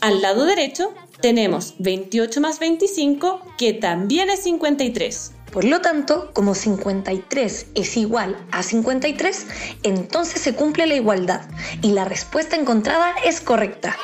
Al 0.00 0.22
lado 0.22 0.44
derecho 0.44 0.94
tenemos 1.20 1.74
28 1.78 2.40
más 2.40 2.58
25, 2.60 3.40
que 3.56 3.72
también 3.72 4.30
es 4.30 4.44
53. 4.44 5.32
Por 5.52 5.64
lo 5.64 5.80
tanto, 5.80 6.30
como 6.34 6.54
53 6.54 7.66
es 7.74 7.96
igual 7.96 8.36
a 8.52 8.62
53, 8.62 9.46
entonces 9.82 10.42
se 10.42 10.54
cumple 10.54 10.86
la 10.86 10.96
igualdad 10.96 11.40
y 11.80 11.92
la 11.92 12.04
respuesta 12.04 12.54
encontrada 12.54 13.14
es 13.24 13.40
correcta. 13.40 13.96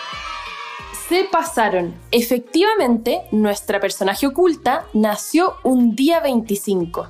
Se 1.08 1.25
pasaron. 1.25 1.94
Efectivamente, 2.11 3.23
nuestra 3.30 3.78
personaje 3.78 4.26
oculta 4.26 4.87
nació 4.94 5.54
un 5.62 5.94
día 5.94 6.20
25. 6.20 7.08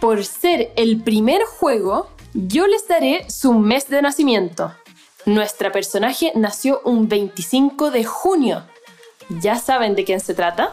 Por 0.00 0.24
ser 0.24 0.72
el 0.76 1.02
primer 1.02 1.42
juego, 1.42 2.08
yo 2.34 2.68
les 2.68 2.86
daré 2.86 3.28
su 3.28 3.52
mes 3.54 3.88
de 3.88 4.00
nacimiento. 4.00 4.72
Nuestra 5.26 5.72
personaje 5.72 6.32
nació 6.36 6.82
un 6.84 7.08
25 7.08 7.90
de 7.90 8.04
junio. 8.04 8.64
¿Ya 9.40 9.56
saben 9.56 9.96
de 9.96 10.04
quién 10.04 10.20
se 10.20 10.34
trata? 10.34 10.72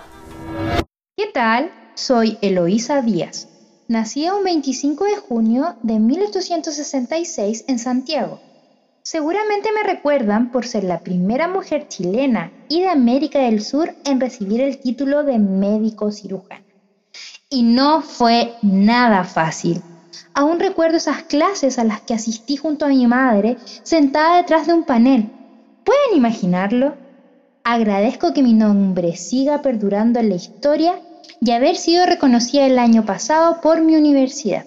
¿Qué 1.18 1.26
tal? 1.28 1.72
Soy 1.96 2.38
Eloísa 2.42 3.02
Díaz. 3.02 3.48
Nací 3.88 4.30
un 4.30 4.44
25 4.44 5.06
de 5.06 5.16
junio 5.16 5.76
de 5.82 6.00
1866 6.00 7.66
en 7.68 7.80
Santiago. 7.80 8.40
Seguramente 9.04 9.70
me 9.72 9.84
recuerdan 9.84 10.52
por 10.52 10.66
ser 10.66 10.84
la 10.84 11.02
primera 11.02 11.48
mujer 11.48 11.88
chilena 11.88 12.54
y 12.68 12.82
de 12.82 12.90
América 12.90 13.40
del 13.40 13.62
Sur 13.62 13.96
en 14.04 14.20
recibir 14.20 14.62
el 14.62 14.80
título 14.80 15.24
de 15.24 15.40
médico 15.40 16.12
cirujano. 16.12 16.66
Y 17.50 17.64
no 17.64 18.02
fue 18.02 18.54
nada 18.62 19.24
fácil. 19.24 19.84
Aún 20.34 20.60
recuerdo 20.60 20.98
esas 20.98 21.24
clases 21.24 21.80
a 21.80 21.84
las 21.84 22.02
que 22.02 22.14
asistí 22.14 22.56
junto 22.56 22.86
a 22.86 22.90
mi 22.90 23.08
madre 23.08 23.58
sentada 23.84 24.38
detrás 24.38 24.68
de 24.68 24.74
un 24.74 24.84
panel. 24.84 25.32
¿Pueden 25.84 26.18
imaginarlo? 26.18 26.98
Agradezco 27.64 28.34
que 28.34 28.44
mi 28.44 28.54
nombre 28.54 29.16
siga 29.16 29.62
perdurando 29.62 30.20
en 30.20 30.30
la 30.30 30.36
historia 30.36 31.02
y 31.40 31.52
haber 31.52 31.76
sido 31.76 32.06
reconocida 32.06 32.66
el 32.66 32.80
año 32.80 33.06
pasado 33.06 33.62
por 33.62 33.82
mi 33.82 33.96
universidad, 33.96 34.66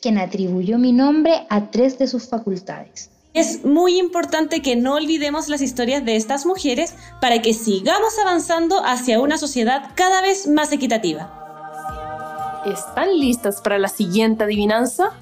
quien 0.00 0.18
atribuyó 0.18 0.78
mi 0.78 0.92
nombre 0.92 1.46
a 1.48 1.70
tres 1.70 1.98
de 1.98 2.06
sus 2.06 2.28
facultades. 2.28 3.11
Es 3.34 3.64
muy 3.64 3.98
importante 3.98 4.60
que 4.60 4.76
no 4.76 4.96
olvidemos 4.96 5.48
las 5.48 5.62
historias 5.62 6.04
de 6.04 6.16
estas 6.16 6.44
mujeres 6.44 6.94
para 7.18 7.40
que 7.40 7.54
sigamos 7.54 8.18
avanzando 8.18 8.84
hacia 8.84 9.20
una 9.20 9.38
sociedad 9.38 9.90
cada 9.94 10.20
vez 10.20 10.46
más 10.46 10.70
equitativa. 10.70 12.62
¿Están 12.66 13.18
listas 13.18 13.62
para 13.62 13.78
la 13.78 13.88
siguiente 13.88 14.44
adivinanza? 14.44 15.12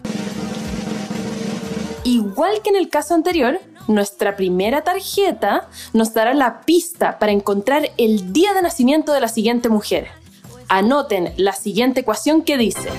Igual 2.02 2.60
que 2.62 2.70
en 2.70 2.76
el 2.76 2.88
caso 2.88 3.14
anterior, 3.14 3.60
nuestra 3.86 4.34
primera 4.34 4.82
tarjeta 4.82 5.68
nos 5.92 6.12
dará 6.12 6.34
la 6.34 6.62
pista 6.62 7.16
para 7.20 7.30
encontrar 7.30 7.92
el 7.96 8.32
día 8.32 8.54
de 8.54 8.62
nacimiento 8.62 9.12
de 9.12 9.20
la 9.20 9.28
siguiente 9.28 9.68
mujer. 9.68 10.08
Anoten 10.68 11.32
la 11.36 11.52
siguiente 11.52 12.00
ecuación 12.00 12.42
que 12.42 12.58
dice 12.58 12.90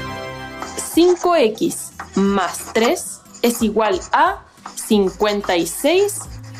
5x 0.96 2.16
más 2.16 2.72
3 2.74 3.20
es 3.42 3.62
igual 3.62 4.00
a 4.14 4.46
56 4.76 6.20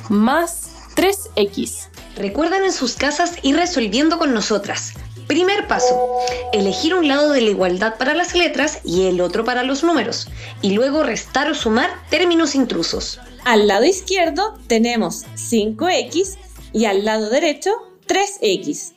más 0.10 0.72
3x. 0.96 1.88
Recuerden 2.16 2.66
en 2.66 2.74
sus 2.74 2.96
casas 2.96 3.36
ir 3.42 3.56
resolviendo 3.56 4.18
con 4.18 4.34
nosotras. 4.34 4.94
Primer 5.28 5.68
paso, 5.68 6.18
elegir 6.52 6.94
un 6.94 7.08
lado 7.08 7.32
de 7.32 7.42
la 7.42 7.52
igualdad 7.52 7.98
para 7.98 8.14
las 8.14 8.36
letras 8.36 8.80
y 8.84 9.08
el 9.08 9.22
otro 9.22 9.46
para 9.46 9.64
los 9.64 9.84
números, 9.84 10.28
y 10.62 10.72
luego 10.72 11.04
restar 11.04 11.50
o 11.50 11.56
sumar 11.56 11.90
términos 12.10 12.54
intrusos. 12.54 13.20
Al 13.46 13.68
lado 13.68 13.86
izquierdo 13.86 14.60
tenemos 14.68 15.26
5x 15.36 16.38
y 16.74 16.86
al 16.86 17.06
lado 17.06 17.30
derecho 17.30 17.72
3x. 18.08 18.94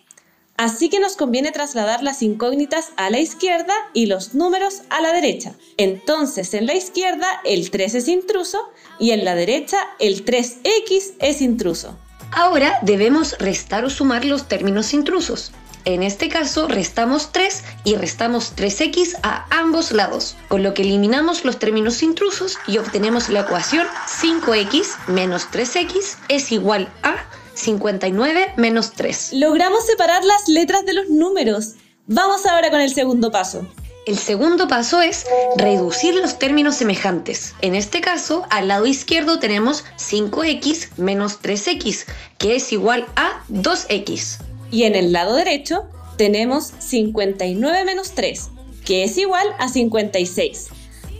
Así 0.56 0.88
que 0.88 1.00
nos 1.00 1.16
conviene 1.16 1.50
trasladar 1.50 2.02
las 2.02 2.22
incógnitas 2.22 2.92
a 2.96 3.10
la 3.10 3.18
izquierda 3.18 3.74
y 3.92 4.06
los 4.06 4.34
números 4.34 4.82
a 4.88 5.00
la 5.00 5.12
derecha. 5.12 5.54
Entonces 5.76 6.54
en 6.54 6.66
la 6.66 6.74
izquierda 6.74 7.26
el 7.44 7.70
3 7.70 7.94
es 7.94 8.08
intruso 8.08 8.60
y 8.98 9.10
en 9.10 9.24
la 9.24 9.34
derecha 9.34 9.76
el 9.98 10.24
3x 10.24 11.14
es 11.20 11.40
intruso. 11.40 11.96
Ahora 12.32 12.78
debemos 12.82 13.36
restar 13.38 13.84
o 13.84 13.90
sumar 13.90 14.24
los 14.24 14.48
términos 14.48 14.92
intrusos. 14.92 15.52
En 15.84 16.02
este 16.02 16.30
caso 16.30 16.66
restamos 16.66 17.30
3 17.30 17.62
y 17.84 17.96
restamos 17.96 18.56
3x 18.56 19.18
a 19.22 19.46
ambos 19.50 19.92
lados, 19.92 20.34
con 20.48 20.62
lo 20.62 20.72
que 20.72 20.82
eliminamos 20.82 21.44
los 21.44 21.58
términos 21.58 22.02
intrusos 22.02 22.56
y 22.66 22.78
obtenemos 22.78 23.28
la 23.28 23.40
ecuación 23.40 23.86
5x 24.06 25.08
menos 25.08 25.46
3x 25.52 26.16
es 26.28 26.52
igual 26.52 26.88
a 27.02 27.16
59 27.52 28.54
menos 28.56 28.92
3. 28.92 29.34
Logramos 29.34 29.84
separar 29.84 30.24
las 30.24 30.48
letras 30.48 30.86
de 30.86 30.94
los 30.94 31.10
números. 31.10 31.74
Vamos 32.06 32.46
ahora 32.46 32.70
con 32.70 32.80
el 32.80 32.92
segundo 32.92 33.30
paso. 33.30 33.66
El 34.06 34.18
segundo 34.18 34.68
paso 34.68 35.00
es 35.00 35.24
reducir 35.56 36.14
los 36.14 36.38
términos 36.38 36.76
semejantes. 36.76 37.54
En 37.62 37.74
este 37.74 38.02
caso, 38.02 38.44
al 38.50 38.68
lado 38.68 38.84
izquierdo 38.84 39.38
tenemos 39.38 39.84
5x 39.96 40.90
menos 40.98 41.40
3x, 41.40 42.04
que 42.36 42.56
es 42.56 42.70
igual 42.72 43.06
a 43.16 43.42
2x. 43.48 44.40
Y 44.70 44.82
en 44.82 44.94
el 44.94 45.12
lado 45.12 45.36
derecho 45.36 45.84
tenemos 46.18 46.72
59 46.80 47.84
menos 47.86 48.12
3, 48.12 48.50
que 48.84 49.04
es 49.04 49.16
igual 49.16 49.46
a 49.58 49.68
56. 49.68 50.68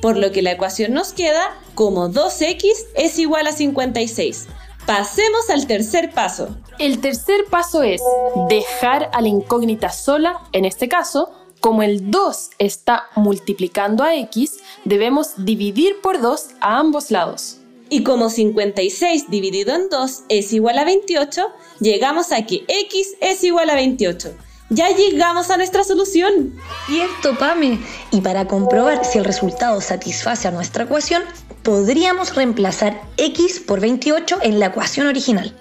Por 0.02 0.18
lo 0.18 0.30
que 0.30 0.42
la 0.42 0.52
ecuación 0.52 0.92
nos 0.92 1.14
queda 1.14 1.58
como 1.74 2.10
2x 2.10 2.66
es 2.96 3.18
igual 3.18 3.46
a 3.46 3.52
56. 3.52 4.46
Pasemos 4.84 5.48
al 5.48 5.66
tercer 5.66 6.10
paso. 6.10 6.54
El 6.78 7.00
tercer 7.00 7.46
paso 7.48 7.82
es 7.82 8.02
dejar 8.50 9.08
a 9.14 9.22
la 9.22 9.28
incógnita 9.28 9.88
sola, 9.88 10.42
en 10.52 10.66
este 10.66 10.90
caso, 10.90 11.32
como 11.64 11.82
el 11.82 12.10
2 12.10 12.50
está 12.58 13.04
multiplicando 13.16 14.04
a 14.04 14.14
x, 14.16 14.58
debemos 14.84 15.46
dividir 15.46 15.98
por 16.02 16.20
2 16.20 16.48
a 16.60 16.78
ambos 16.78 17.10
lados. 17.10 17.56
Y 17.88 18.02
como 18.02 18.28
56 18.28 19.30
dividido 19.30 19.74
en 19.74 19.88
2 19.88 20.24
es 20.28 20.52
igual 20.52 20.76
a 20.76 20.84
28, 20.84 21.46
llegamos 21.80 22.32
a 22.32 22.44
que 22.44 22.66
x 22.68 23.14
es 23.22 23.42
igual 23.44 23.70
a 23.70 23.76
28. 23.76 24.34
Ya 24.68 24.90
llegamos 24.90 25.50
a 25.50 25.56
nuestra 25.56 25.84
solución. 25.84 26.54
Cierto, 26.86 27.38
Pame. 27.38 27.78
Y 28.10 28.20
para 28.20 28.46
comprobar 28.46 29.02
si 29.02 29.16
el 29.16 29.24
resultado 29.24 29.80
satisface 29.80 30.48
a 30.48 30.50
nuestra 30.50 30.84
ecuación, 30.84 31.22
podríamos 31.64 32.34
reemplazar 32.36 33.00
x 33.16 33.58
por 33.58 33.80
28 33.80 34.38
en 34.42 34.60
la 34.60 34.66
ecuación 34.66 35.08
original. 35.08 35.56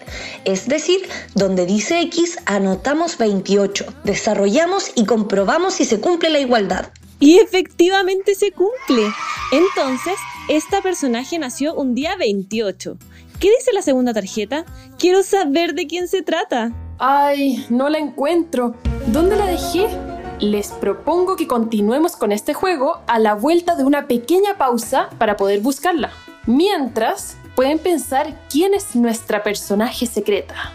Es 0.45 0.67
decir, 0.67 0.99
donde 1.33 1.65
dice 1.65 2.01
x, 2.01 2.37
anotamos 2.45 3.17
28, 3.17 3.85
desarrollamos 4.03 4.91
y 4.95 5.05
comprobamos 5.05 5.75
si 5.75 5.85
se 5.85 5.99
cumple 5.99 6.29
la 6.29 6.39
igualdad. 6.39 6.91
Y 7.19 7.39
efectivamente 7.39 8.35
se 8.35 8.51
cumple. 8.51 9.11
Entonces, 9.51 10.15
esta 10.49 10.81
personaje 10.81 11.39
nació 11.39 11.73
un 11.73 11.95
día 11.95 12.17
28. 12.17 12.97
¿Qué 13.39 13.49
dice 13.57 13.71
la 13.73 13.81
segunda 13.81 14.13
tarjeta? 14.13 14.65
Quiero 14.99 15.23
saber 15.23 15.73
de 15.73 15.87
quién 15.87 16.09
se 16.09 16.21
trata. 16.21 16.71
Ay, 16.99 17.65
no 17.69 17.89
la 17.89 17.97
encuentro. 17.99 18.75
¿Dónde 19.07 19.37
la 19.37 19.47
dejé? 19.47 19.87
Les 20.39 20.71
propongo 20.71 21.35
que 21.35 21.47
continuemos 21.47 22.15
con 22.15 22.31
este 22.31 22.53
juego 22.53 23.01
a 23.07 23.19
la 23.19 23.33
vuelta 23.33 23.75
de 23.75 23.83
una 23.83 24.07
pequeña 24.07 24.57
pausa 24.57 25.09
para 25.17 25.37
poder 25.37 25.61
buscarla. 25.61 26.11
Mientras, 26.45 27.37
pueden 27.55 27.79
pensar 27.79 28.39
quién 28.49 28.73
es 28.73 28.95
nuestra 28.95 29.43
personaje 29.43 30.05
secreta. 30.05 30.73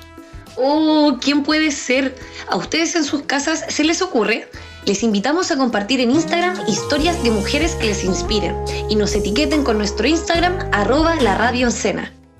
Oh, 0.56 1.18
¿quién 1.20 1.42
puede 1.42 1.70
ser? 1.70 2.16
¿A 2.48 2.56
ustedes 2.56 2.96
en 2.96 3.04
sus 3.04 3.22
casas 3.22 3.64
se 3.68 3.84
les 3.84 4.02
ocurre? 4.02 4.48
Les 4.86 5.02
invitamos 5.02 5.50
a 5.50 5.56
compartir 5.56 6.00
en 6.00 6.10
Instagram 6.10 6.56
historias 6.66 7.22
de 7.22 7.30
mujeres 7.30 7.74
que 7.74 7.86
les 7.86 8.04
inspiren 8.04 8.56
y 8.88 8.96
nos 8.96 9.14
etiqueten 9.14 9.62
con 9.62 9.76
nuestro 9.76 10.08
Instagram 10.08 10.58
arroba 10.72 11.14
la 11.16 11.36
radio 11.36 11.68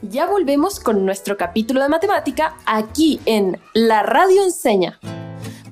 Ya 0.03 0.27
volvemos 0.27 0.81
con 0.81 1.05
nuestro 1.05 1.37
capítulo 1.37 1.83
de 1.83 1.89
matemática 1.89 2.57
aquí 2.65 3.21
en 3.27 3.61
La 3.75 4.03
Radio 4.03 4.43
Enseña. 4.43 4.99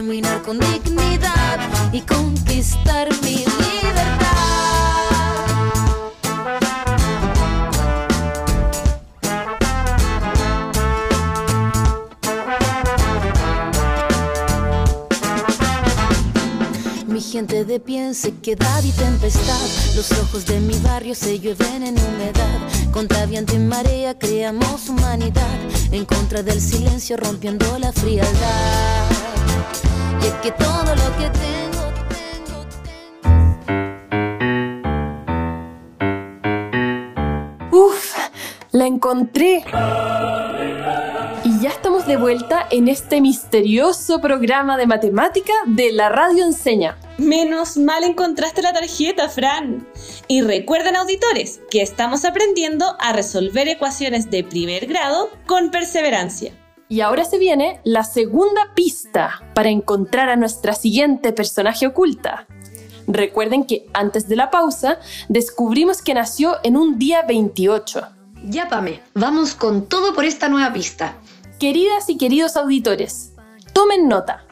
caminar 0.00 0.40
con 0.40 0.58
dignidad 0.58 1.58
y 1.92 2.00
conquistar 2.00 3.06
mi 3.22 3.44
libertad. 3.44 4.24
Mi 17.06 17.20
gente 17.20 17.66
de 17.66 17.78
pie 17.78 18.14
sequedad 18.14 18.82
y 18.82 18.92
tempestad, 18.92 19.60
los 19.96 20.10
ojos 20.12 20.46
de 20.46 20.60
mi 20.60 20.78
barrio 20.78 21.14
se 21.14 21.38
llueven 21.38 21.82
en 21.82 21.98
humedad. 21.98 22.90
Contra 22.90 23.26
viento 23.26 23.54
y 23.54 23.58
marea 23.58 24.18
creamos 24.18 24.88
humanidad, 24.88 25.58
en 25.92 26.06
contra 26.06 26.42
del 26.42 26.58
silencio 26.58 27.18
rompiendo 27.18 27.78
la 27.78 27.92
frialdad. 27.92 29.39
Y 30.22 30.26
es 30.26 30.34
que 30.42 30.52
todo 30.52 30.94
lo 30.94 31.16
que 31.16 31.30
tengo, 31.38 31.80
¡Uf! 37.70 38.16
¡La 38.72 38.86
encontré! 38.86 39.64
Y 41.42 41.58
ya 41.60 41.70
estamos 41.70 42.06
de 42.06 42.16
vuelta 42.18 42.66
en 42.70 42.88
este 42.88 43.20
misterioso 43.22 44.20
programa 44.20 44.76
de 44.76 44.86
matemática 44.86 45.54
de 45.66 45.90
la 45.90 46.10
radio 46.10 46.44
enseña. 46.44 46.98
Menos 47.16 47.78
mal 47.78 48.04
encontraste 48.04 48.60
la 48.60 48.74
tarjeta, 48.74 49.28
Fran. 49.28 49.86
Y 50.28 50.42
recuerden, 50.42 50.96
auditores, 50.96 51.60
que 51.70 51.80
estamos 51.80 52.24
aprendiendo 52.26 52.96
a 53.00 53.12
resolver 53.12 53.68
ecuaciones 53.68 54.30
de 54.30 54.44
primer 54.44 54.86
grado 54.86 55.30
con 55.46 55.70
perseverancia. 55.70 56.52
Y 56.90 57.02
ahora 57.02 57.24
se 57.24 57.38
viene 57.38 57.80
la 57.84 58.02
segunda 58.02 58.74
pista 58.74 59.44
para 59.54 59.68
encontrar 59.68 60.28
a 60.28 60.34
nuestra 60.34 60.74
siguiente 60.74 61.32
personaje 61.32 61.86
oculta. 61.86 62.48
Recuerden 63.06 63.64
que 63.64 63.86
antes 63.92 64.28
de 64.28 64.34
la 64.34 64.50
pausa 64.50 64.98
descubrimos 65.28 66.02
que 66.02 66.14
nació 66.14 66.56
en 66.64 66.76
un 66.76 66.98
día 66.98 67.22
28. 67.22 68.08
Ya, 68.46 68.68
Pame, 68.68 69.00
vamos 69.14 69.54
con 69.54 69.86
todo 69.86 70.14
por 70.14 70.24
esta 70.24 70.48
nueva 70.48 70.72
pista. 70.72 71.14
Queridas 71.60 72.10
y 72.10 72.18
queridos 72.18 72.56
auditores, 72.56 73.34
tomen 73.72 74.08
nota. 74.08 74.44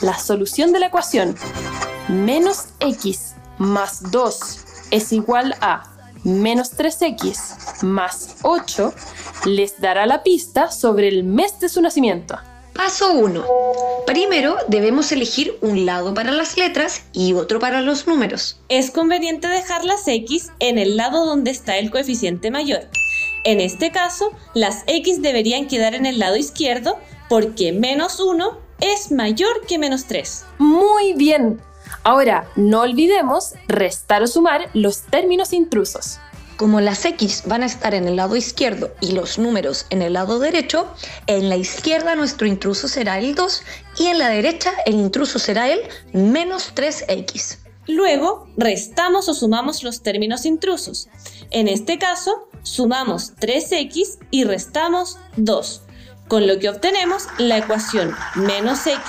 La 0.00 0.18
solución 0.18 0.72
de 0.72 0.80
la 0.80 0.86
ecuación 0.86 1.36
menos 2.08 2.70
x 2.80 3.36
más 3.58 4.10
2 4.10 4.58
es 4.90 5.12
igual 5.12 5.54
a 5.60 5.95
menos 6.26 6.76
3x 6.76 7.82
más 7.82 8.36
8 8.42 8.92
les 9.46 9.80
dará 9.80 10.06
la 10.06 10.24
pista 10.24 10.72
sobre 10.72 11.06
el 11.06 11.22
mes 11.22 11.60
de 11.60 11.68
su 11.68 11.80
nacimiento. 11.80 12.36
Paso 12.74 13.12
1. 13.12 13.44
Primero 14.06 14.56
debemos 14.68 15.10
elegir 15.12 15.56
un 15.62 15.86
lado 15.86 16.14
para 16.14 16.32
las 16.32 16.58
letras 16.58 17.04
y 17.12 17.32
otro 17.32 17.60
para 17.60 17.80
los 17.80 18.06
números. 18.08 18.58
Es 18.68 18.90
conveniente 18.90 19.46
dejar 19.48 19.84
las 19.84 20.06
x 20.06 20.50
en 20.58 20.78
el 20.78 20.96
lado 20.96 21.24
donde 21.24 21.52
está 21.52 21.78
el 21.78 21.90
coeficiente 21.90 22.50
mayor. 22.50 22.88
En 23.44 23.60
este 23.60 23.92
caso, 23.92 24.32
las 24.52 24.82
x 24.88 25.22
deberían 25.22 25.68
quedar 25.68 25.94
en 25.94 26.06
el 26.06 26.18
lado 26.18 26.36
izquierdo 26.36 26.98
porque 27.28 27.72
menos 27.72 28.18
1 28.18 28.58
es 28.80 29.12
mayor 29.12 29.64
que 29.66 29.78
menos 29.78 30.06
3. 30.06 30.44
Muy 30.58 31.12
bien. 31.14 31.60
Ahora, 32.06 32.48
no 32.54 32.82
olvidemos 32.82 33.54
restar 33.66 34.22
o 34.22 34.28
sumar 34.28 34.70
los 34.74 35.00
términos 35.00 35.52
intrusos. 35.52 36.20
Como 36.56 36.80
las 36.80 37.04
X 37.04 37.42
van 37.46 37.64
a 37.64 37.66
estar 37.66 37.94
en 37.94 38.06
el 38.06 38.14
lado 38.14 38.36
izquierdo 38.36 38.92
y 39.00 39.10
los 39.10 39.40
números 39.40 39.86
en 39.90 40.02
el 40.02 40.12
lado 40.12 40.38
derecho, 40.38 40.86
en 41.26 41.48
la 41.48 41.56
izquierda 41.56 42.14
nuestro 42.14 42.46
intruso 42.46 42.86
será 42.86 43.18
el 43.18 43.34
2 43.34 43.62
y 43.98 44.06
en 44.06 44.18
la 44.18 44.28
derecha 44.28 44.70
el 44.86 44.94
intruso 44.94 45.40
será 45.40 45.68
el 45.68 45.80
menos 46.12 46.72
3X. 46.76 47.58
Luego, 47.88 48.46
restamos 48.56 49.28
o 49.28 49.34
sumamos 49.34 49.82
los 49.82 50.04
términos 50.04 50.46
intrusos. 50.46 51.08
En 51.50 51.66
este 51.66 51.98
caso, 51.98 52.48
sumamos 52.62 53.34
3x 53.34 54.18
y 54.30 54.44
restamos 54.44 55.18
2, 55.38 55.82
con 56.28 56.46
lo 56.46 56.60
que 56.60 56.68
obtenemos 56.68 57.24
la 57.38 57.58
ecuación 57.58 58.14
menos 58.36 58.86
x 58.86 59.02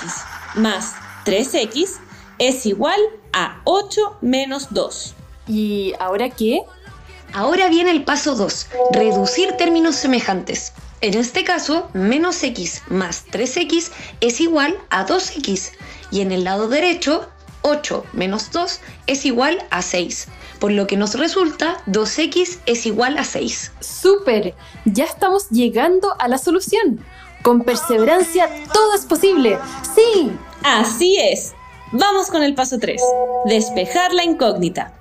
más 0.56 0.94
3x 1.24 2.00
es 2.38 2.66
igual 2.66 3.00
a 3.32 3.60
8 3.64 4.18
menos 4.20 4.68
2. 4.70 5.14
¿Y 5.48 5.94
ahora 5.98 6.30
qué? 6.30 6.62
Ahora 7.32 7.68
viene 7.68 7.90
el 7.90 8.04
paso 8.04 8.34
2, 8.34 8.68
reducir 8.92 9.52
términos 9.52 9.96
semejantes. 9.96 10.72
En 11.00 11.14
este 11.14 11.44
caso, 11.44 11.90
menos 11.92 12.42
x 12.42 12.82
más 12.88 13.26
3x 13.26 13.90
es 14.20 14.40
igual 14.40 14.76
a 14.90 15.06
2x 15.06 15.72
y 16.10 16.22
en 16.22 16.32
el 16.32 16.44
lado 16.44 16.68
derecho, 16.68 17.28
8 17.62 18.04
menos 18.14 18.50
2 18.50 18.80
es 19.06 19.24
igual 19.26 19.64
a 19.70 19.82
6, 19.82 20.28
por 20.58 20.72
lo 20.72 20.86
que 20.86 20.96
nos 20.96 21.14
resulta 21.14 21.82
2x 21.86 22.58
es 22.66 22.86
igual 22.86 23.18
a 23.18 23.24
6. 23.24 23.72
¡Súper! 23.80 24.54
Ya 24.86 25.04
estamos 25.04 25.50
llegando 25.50 26.14
a 26.18 26.28
la 26.28 26.38
solución. 26.38 27.04
Con 27.42 27.62
perseverancia 27.62 28.48
todo 28.72 28.94
es 28.94 29.06
posible. 29.06 29.58
¡Sí! 29.94 30.32
Así 30.64 31.16
es. 31.16 31.54
Vamos 31.92 32.26
con 32.26 32.42
el 32.42 32.54
paso 32.54 32.78
3, 32.78 33.00
despejar 33.46 34.12
la 34.12 34.22
incógnita. 34.22 34.92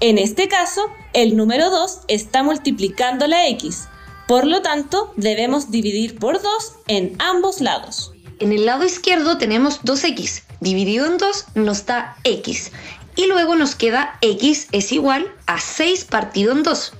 En 0.00 0.16
este 0.16 0.48
caso, 0.48 0.80
el 1.12 1.36
número 1.36 1.68
2 1.68 2.00
está 2.08 2.42
multiplicando 2.42 3.26
la 3.26 3.46
x, 3.48 3.88
por 4.26 4.46
lo 4.46 4.62
tanto 4.62 5.12
debemos 5.16 5.70
dividir 5.70 6.18
por 6.18 6.40
2 6.40 6.72
en 6.88 7.14
ambos 7.18 7.60
lados. 7.60 8.12
En 8.38 8.52
el 8.52 8.64
lado 8.64 8.86
izquierdo 8.86 9.36
tenemos 9.36 9.82
2x, 9.82 10.44
dividido 10.60 11.04
en 11.04 11.18
2 11.18 11.44
nos 11.56 11.84
da 11.84 12.16
x, 12.24 12.72
y 13.16 13.26
luego 13.26 13.54
nos 13.54 13.74
queda 13.74 14.16
x 14.22 14.68
es 14.72 14.92
igual 14.92 15.30
a 15.46 15.60
6 15.60 16.06
partido 16.06 16.52
en 16.52 16.62
2, 16.62 16.92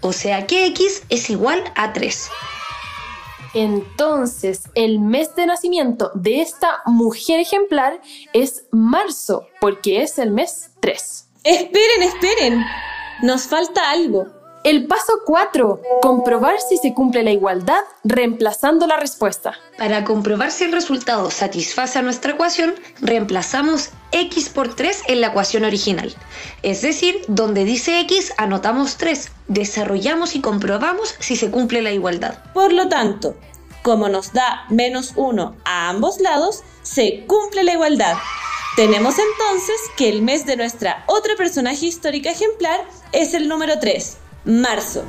o 0.00 0.12
sea 0.12 0.48
que 0.48 0.66
x 0.66 1.04
es 1.08 1.30
igual 1.30 1.62
a 1.76 1.92
3. 1.92 2.30
Entonces, 3.54 4.62
el 4.74 4.98
mes 4.98 5.34
de 5.34 5.46
nacimiento 5.46 6.10
de 6.14 6.40
esta 6.40 6.82
mujer 6.86 7.40
ejemplar 7.40 8.00
es 8.32 8.66
marzo, 8.70 9.46
porque 9.60 10.02
es 10.02 10.18
el 10.18 10.30
mes 10.30 10.70
3. 10.80 11.28
Esperen, 11.44 12.02
esperen. 12.02 12.64
Nos 13.22 13.42
falta 13.42 13.90
algo. 13.90 14.41
El 14.64 14.86
paso 14.86 15.14
4. 15.26 15.80
Comprobar 16.02 16.54
si 16.60 16.76
se 16.76 16.94
cumple 16.94 17.24
la 17.24 17.32
igualdad 17.32 17.80
reemplazando 18.04 18.86
la 18.86 18.96
respuesta. 18.96 19.58
Para 19.76 20.04
comprobar 20.04 20.52
si 20.52 20.62
el 20.62 20.70
resultado 20.70 21.32
satisface 21.32 21.98
a 21.98 22.02
nuestra 22.02 22.34
ecuación, 22.34 22.76
reemplazamos 23.00 23.90
x 24.12 24.50
por 24.50 24.76
3 24.76 25.02
en 25.08 25.20
la 25.20 25.28
ecuación 25.28 25.64
original. 25.64 26.14
Es 26.62 26.80
decir, 26.80 27.24
donde 27.26 27.64
dice 27.64 27.98
x 28.00 28.34
anotamos 28.36 28.98
3, 28.98 29.32
desarrollamos 29.48 30.36
y 30.36 30.40
comprobamos 30.40 31.16
si 31.18 31.34
se 31.34 31.50
cumple 31.50 31.82
la 31.82 31.90
igualdad. 31.90 32.38
Por 32.54 32.72
lo 32.72 32.88
tanto, 32.88 33.34
como 33.82 34.08
nos 34.08 34.32
da 34.32 34.64
menos 34.70 35.14
1 35.16 35.56
a 35.64 35.88
ambos 35.88 36.20
lados, 36.20 36.62
se 36.82 37.24
cumple 37.26 37.64
la 37.64 37.72
igualdad. 37.72 38.16
Tenemos 38.76 39.16
entonces 39.18 39.76
que 39.96 40.08
el 40.08 40.22
mes 40.22 40.46
de 40.46 40.56
nuestra 40.56 41.04
otra 41.06 41.34
personaje 41.36 41.86
histórica 41.86 42.30
ejemplar 42.30 42.80
es 43.12 43.34
el 43.34 43.46
número 43.48 43.78
3, 43.78 44.16
marzo. 44.44 45.04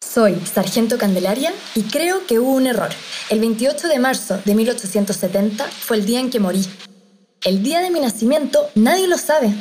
Soy 0.00 0.36
Sargento 0.46 0.96
Candelaria 0.96 1.52
y 1.74 1.82
creo 1.82 2.26
que 2.26 2.38
hubo 2.38 2.52
un 2.52 2.66
error. 2.66 2.90
El 3.30 3.40
28 3.40 3.88
de 3.88 3.98
marzo 3.98 4.38
de 4.44 4.54
1870 4.54 5.64
fue 5.64 5.98
el 5.98 6.06
día 6.06 6.20
en 6.20 6.30
que 6.30 6.40
morí. 6.40 6.64
El 7.44 7.62
día 7.62 7.80
de 7.80 7.90
mi 7.90 8.00
nacimiento 8.00 8.70
nadie 8.74 9.06
lo 9.06 9.18
sabe, 9.18 9.52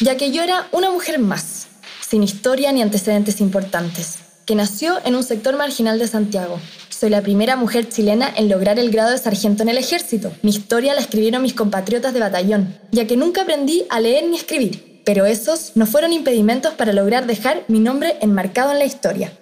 ya 0.00 0.16
que 0.16 0.32
yo 0.32 0.42
era 0.42 0.68
una 0.72 0.90
mujer 0.90 1.18
más, 1.18 1.68
sin 2.06 2.22
historia 2.22 2.72
ni 2.72 2.82
antecedentes 2.82 3.40
importantes, 3.40 4.18
que 4.44 4.54
nació 4.54 4.98
en 5.04 5.14
un 5.14 5.22
sector 5.22 5.56
marginal 5.56 5.98
de 5.98 6.08
Santiago, 6.08 6.58
soy 6.90 7.10
la 7.10 7.22
primera 7.22 7.56
mujer 7.56 7.88
chilena 7.88 8.32
en 8.36 8.48
lograr 8.48 8.78
el 8.78 8.90
grado 8.90 9.10
de 9.10 9.18
sargento 9.18 9.62
en 9.62 9.70
el 9.70 9.78
ejército. 9.78 10.30
Mi 10.42 10.50
historia 10.50 10.94
la 10.94 11.00
escribieron 11.00 11.42
mis 11.42 11.54
compatriotas 11.54 12.12
de 12.12 12.20
batallón, 12.20 12.78
ya 12.90 13.06
que 13.06 13.16
nunca 13.16 13.42
aprendí 13.42 13.86
a 13.88 13.98
leer 13.98 14.28
ni 14.28 14.36
escribir, 14.36 14.91
pero 15.04 15.26
esos 15.26 15.72
no 15.74 15.86
fueron 15.86 16.12
impedimentos 16.12 16.74
para 16.74 16.92
lograr 16.92 17.26
dejar 17.26 17.64
mi 17.68 17.80
nombre 17.80 18.16
enmarcado 18.20 18.72
en 18.72 18.78
la 18.78 18.84
historia. 18.84 19.32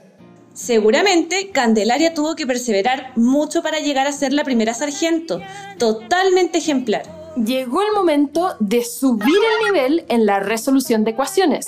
Seguramente 0.54 1.50
Candelaria 1.52 2.12
tuvo 2.12 2.34
que 2.34 2.46
perseverar 2.46 3.12
mucho 3.16 3.62
para 3.62 3.78
llegar 3.78 4.06
a 4.06 4.12
ser 4.12 4.32
la 4.32 4.44
primera 4.44 4.74
sargento, 4.74 5.40
totalmente 5.78 6.58
ejemplar. 6.58 7.02
Llegó 7.36 7.82
el 7.82 7.92
momento 7.94 8.56
de 8.58 8.84
subir 8.84 9.38
el 9.38 9.72
nivel 9.72 10.04
en 10.08 10.26
la 10.26 10.40
resolución 10.40 11.04
de 11.04 11.12
ecuaciones. 11.12 11.66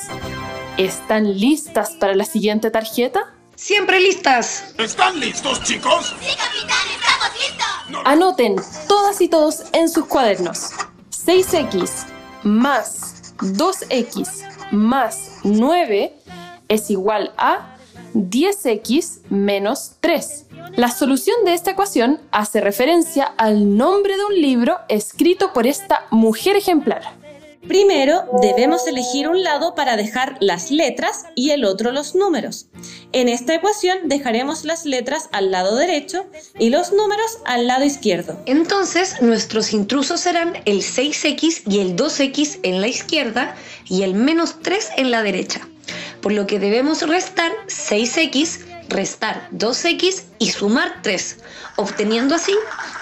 ¿Están 0.77 1.39
listas 1.39 1.91
para 1.91 2.15
la 2.15 2.25
siguiente 2.25 2.71
tarjeta? 2.71 3.35
Siempre 3.55 4.01
listas. 4.01 4.75
¿Están 4.79 5.21
listos, 5.21 5.63
chicos? 5.63 6.15
Sí, 6.21 6.35
capitán, 6.37 6.87
estamos 6.99 7.41
listos. 7.41 8.03
Anoten 8.05 8.57
todas 8.89 9.21
y 9.21 9.29
todos 9.29 9.63
en 9.73 9.89
sus 9.89 10.07
cuadernos. 10.07 10.71
6x 11.25 12.07
más 12.43 13.12
2x 13.39 14.73
más 14.73 15.39
9 15.45 16.15
es 16.69 16.91
igual 16.91 17.33
a 17.37 17.77
10x 18.15 19.21
menos 19.31 19.97
3. 20.01 20.47
La 20.77 20.91
solución 20.91 21.45
de 21.45 21.55
esta 21.55 21.73
ecuación 21.73 22.21
hace 22.31 22.61
referencia 22.61 23.25
al 23.25 23.77
nombre 23.77 24.17
de 24.17 24.25
un 24.25 24.35
libro 24.41 24.79
escrito 24.89 25.53
por 25.53 25.67
esta 25.67 26.07
mujer 26.11 26.57
ejemplar. 26.57 27.22
Primero, 27.67 28.25
debemos 28.43 28.87
elegir 28.89 29.29
un 29.29 29.45
lado 29.45 29.77
para 29.77 29.97
dejar 29.97 30.37
las 30.41 30.73
letras 30.73 31.27
y 31.37 31.51
el 31.51 31.65
otro 31.65 31.93
los 31.93 32.17
números. 32.17 32.67
En 33.13 33.29
esta 33.29 33.55
ecuación 33.55 34.09
dejaremos 34.09 34.65
las 34.65 34.85
letras 34.85 35.29
al 35.31 35.53
lado 35.53 35.77
derecho 35.77 36.27
y 36.59 36.71
los 36.71 36.93
números 36.93 37.39
al 37.45 37.69
lado 37.69 37.85
izquierdo. 37.85 38.41
Entonces, 38.47 39.23
nuestros 39.23 39.73
intrusos 39.73 40.21
serán 40.21 40.55
el 40.65 40.79
6x 40.83 41.63
y 41.67 41.79
el 41.79 41.95
2x 41.95 42.59
en 42.65 42.81
la 42.81 42.89
izquierda 42.89 43.55
y 43.87 44.03
el 44.03 44.15
menos 44.15 44.57
3 44.61 44.91
en 44.97 45.13
la 45.13 45.23
derecha. 45.23 45.61
Por 46.21 46.33
lo 46.33 46.49
que 46.49 46.59
debemos 46.59 47.07
restar 47.09 47.53
6x, 47.69 48.89
restar 48.89 49.49
2x 49.53 50.23
y 50.41 50.51
sumar 50.51 51.01
3, 51.03 51.37
obteniendo 51.77 52.35
así 52.35 52.55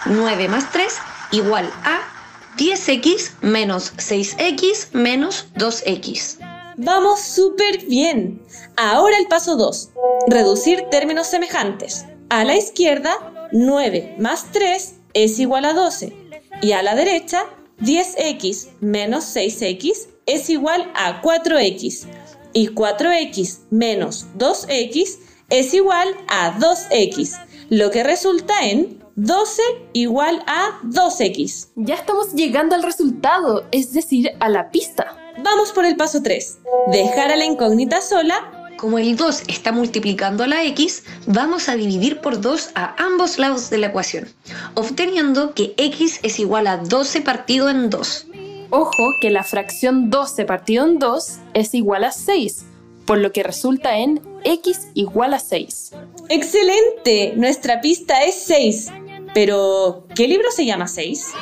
9 0.05 0.49
más 0.49 0.71
3 0.71 0.95
igual 1.33 1.71
a 1.83 2.20
10x 2.61 3.41
menos 3.41 3.95
6x 3.97 4.93
menos 4.93 5.47
2x. 5.57 6.37
Vamos 6.77 7.21
súper 7.23 7.87
bien. 7.87 8.43
Ahora 8.77 9.17
el 9.17 9.29
paso 9.29 9.57
2. 9.57 9.89
Reducir 10.27 10.83
términos 10.91 11.29
semejantes. 11.29 12.05
A 12.29 12.45
la 12.45 12.59
izquierda, 12.59 13.49
9 13.53 14.17
más 14.19 14.53
3 14.53 14.95
es 15.15 15.39
igual 15.39 15.65
a 15.65 15.73
12. 15.73 16.13
Y 16.61 16.73
a 16.73 16.83
la 16.83 16.95
derecha, 16.97 17.47
10x 17.81 18.69
menos 18.81 19.35
6x 19.35 20.09
es 20.27 20.51
igual 20.51 20.93
a 20.95 21.23
4x. 21.23 22.09
Y 22.53 22.69
4x 22.75 23.61
menos 23.71 24.27
2x 24.37 25.19
es 25.49 25.73
igual 25.73 26.15
a 26.29 26.59
2x, 26.59 27.39
lo 27.71 27.93
que 27.93 28.03
resulta 28.03 28.67
en 28.67 29.03
12 29.15 29.63
igual 29.93 30.43
a 30.47 30.81
2x. 30.83 31.69
Ya 31.77 31.95
estamos 31.95 32.35
llegando 32.35 32.75
al 32.75 32.83
resultado, 32.83 33.65
es 33.71 33.93
decir, 33.93 34.33
a 34.41 34.49
la 34.49 34.71
pista. 34.71 35.17
Vamos 35.43 35.71
por 35.71 35.85
el 35.85 35.97
paso 35.97 36.21
3. 36.21 36.59
Dejar 36.91 37.31
a 37.31 37.37
la 37.37 37.45
incógnita 37.45 38.01
sola. 38.01 38.75
Como 38.77 38.99
el 38.99 39.17
2 39.17 39.45
está 39.47 39.73
multiplicando 39.73 40.43
a 40.43 40.47
la 40.49 40.65
x, 40.65 41.05
vamos 41.27 41.69
a 41.69 41.77
dividir 41.77 42.21
por 42.21 42.41
2 42.41 42.71
a 42.75 42.97
ambos 43.03 43.39
lados 43.39 43.71
de 43.71 43.79
la 43.79 43.89
ecuación, 43.89 44.27
obteniendo 44.75 45.55
que 45.55 45.75
x 45.77 46.19
es 46.23 46.41
igual 46.41 46.67
a 46.67 46.79
12 46.79 47.21
partido 47.21 47.69
en 47.69 47.91
2. 47.91 48.27
Ojo 48.71 49.05
que 49.21 49.31
la 49.31 49.45
fracción 49.45 50.11
12 50.11 50.45
partido 50.47 50.87
en 50.87 50.99
2 50.99 51.39
es 51.53 51.75
igual 51.75 52.05
a 52.05 52.11
6, 52.11 52.65
por 53.05 53.19
lo 53.19 53.33
que 53.33 53.43
resulta 53.43 53.99
en 53.99 54.23
x 54.45 54.89
igual 54.95 55.35
a 55.35 55.39
6. 55.39 55.93
¡Excelente! 56.29 57.35
Nuestra 57.37 57.81
pista 57.81 58.23
es 58.25 58.35
6. 58.47 58.89
Pero, 59.35 60.07
¿qué 60.15 60.27
libro 60.27 60.51
se 60.51 60.67
llama 60.67 60.89
6? 60.89 61.33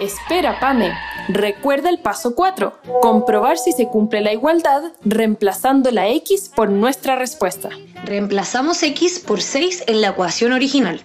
Espera, 0.00 0.58
Pame. 0.58 0.92
Recuerda 1.28 1.88
el 1.88 2.00
paso 2.00 2.34
4. 2.34 2.80
Comprobar 3.00 3.58
si 3.58 3.72
se 3.72 3.86
cumple 3.86 4.20
la 4.20 4.32
igualdad 4.32 4.92
reemplazando 5.04 5.90
la 5.92 6.08
x 6.08 6.50
por 6.54 6.68
nuestra 6.68 7.16
respuesta. 7.16 7.70
Reemplazamos 8.04 8.82
x 8.82 9.20
por 9.20 9.40
6 9.40 9.84
en 9.86 10.00
la 10.00 10.08
ecuación 10.08 10.52
original. 10.52 11.00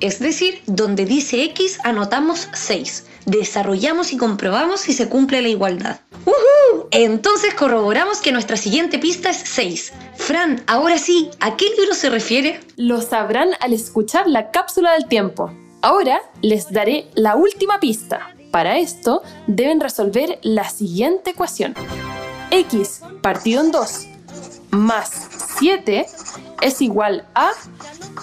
Es 0.00 0.18
decir, 0.20 0.62
donde 0.66 1.06
dice 1.06 1.42
x 1.44 1.78
anotamos 1.82 2.48
6. 2.52 3.06
Desarrollamos 3.24 4.12
y 4.12 4.18
comprobamos 4.18 4.80
si 4.80 4.92
se 4.92 5.08
cumple 5.08 5.40
la 5.40 5.48
igualdad. 5.48 6.00
¡Uhú! 6.26 6.88
Entonces 6.90 7.54
corroboramos 7.54 8.20
que 8.20 8.32
nuestra 8.32 8.56
siguiente 8.56 8.98
pista 8.98 9.30
es 9.30 9.38
6. 9.38 9.92
Fran, 10.14 10.62
ahora 10.66 10.98
sí, 10.98 11.30
¿a 11.40 11.56
qué 11.56 11.66
libro 11.76 11.94
se 11.94 12.10
refiere? 12.10 12.60
Lo 12.76 13.00
sabrán 13.00 13.48
al 13.60 13.72
escuchar 13.72 14.28
la 14.28 14.50
cápsula 14.50 14.92
del 14.92 15.06
tiempo. 15.06 15.50
Ahora 15.86 16.20
les 16.42 16.72
daré 16.72 17.08
la 17.14 17.36
última 17.36 17.78
pista. 17.78 18.34
Para 18.50 18.76
esto 18.76 19.22
deben 19.46 19.78
resolver 19.78 20.40
la 20.42 20.68
siguiente 20.68 21.30
ecuación. 21.30 21.76
x 22.50 23.02
partido 23.22 23.62
en 23.62 23.70
2 23.70 24.06
más 24.72 25.28
7 25.60 26.04
es 26.60 26.82
igual 26.82 27.28
a 27.36 27.52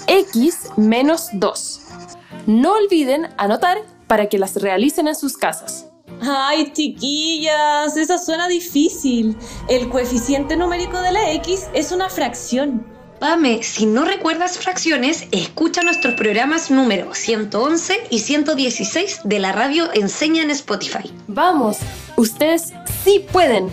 x 0.07 0.71
menos 0.75 1.29
2. 1.31 1.81
No 2.47 2.73
olviden 2.73 3.29
anotar 3.37 3.77
para 4.07 4.27
que 4.27 4.39
las 4.39 4.57
realicen 4.57 5.07
en 5.07 5.15
sus 5.15 5.37
casas. 5.37 5.87
Ay, 6.21 6.73
chiquillas, 6.73 7.95
esa 7.95 8.17
suena 8.17 8.49
difícil. 8.49 9.37
El 9.69 9.87
coeficiente 9.87 10.57
numérico 10.57 10.99
de 10.99 11.13
la 11.13 11.31
x 11.31 11.69
es 11.73 11.93
una 11.93 12.09
fracción. 12.09 12.92
Pame, 13.23 13.63
si 13.63 13.85
no 13.85 14.03
recuerdas 14.03 14.57
fracciones, 14.57 15.27
escucha 15.31 15.81
nuestros 15.81 16.15
programas 16.15 16.69
número 16.69 17.15
111 17.15 18.07
y 18.09 18.19
116 18.19 19.21
de 19.23 19.39
la 19.39 19.53
radio 19.53 19.89
Enseña 19.93 20.43
en 20.43 20.51
Spotify. 20.51 21.09
Vamos, 21.27 21.77
ustedes 22.17 22.73
sí 23.05 23.25
pueden. 23.31 23.69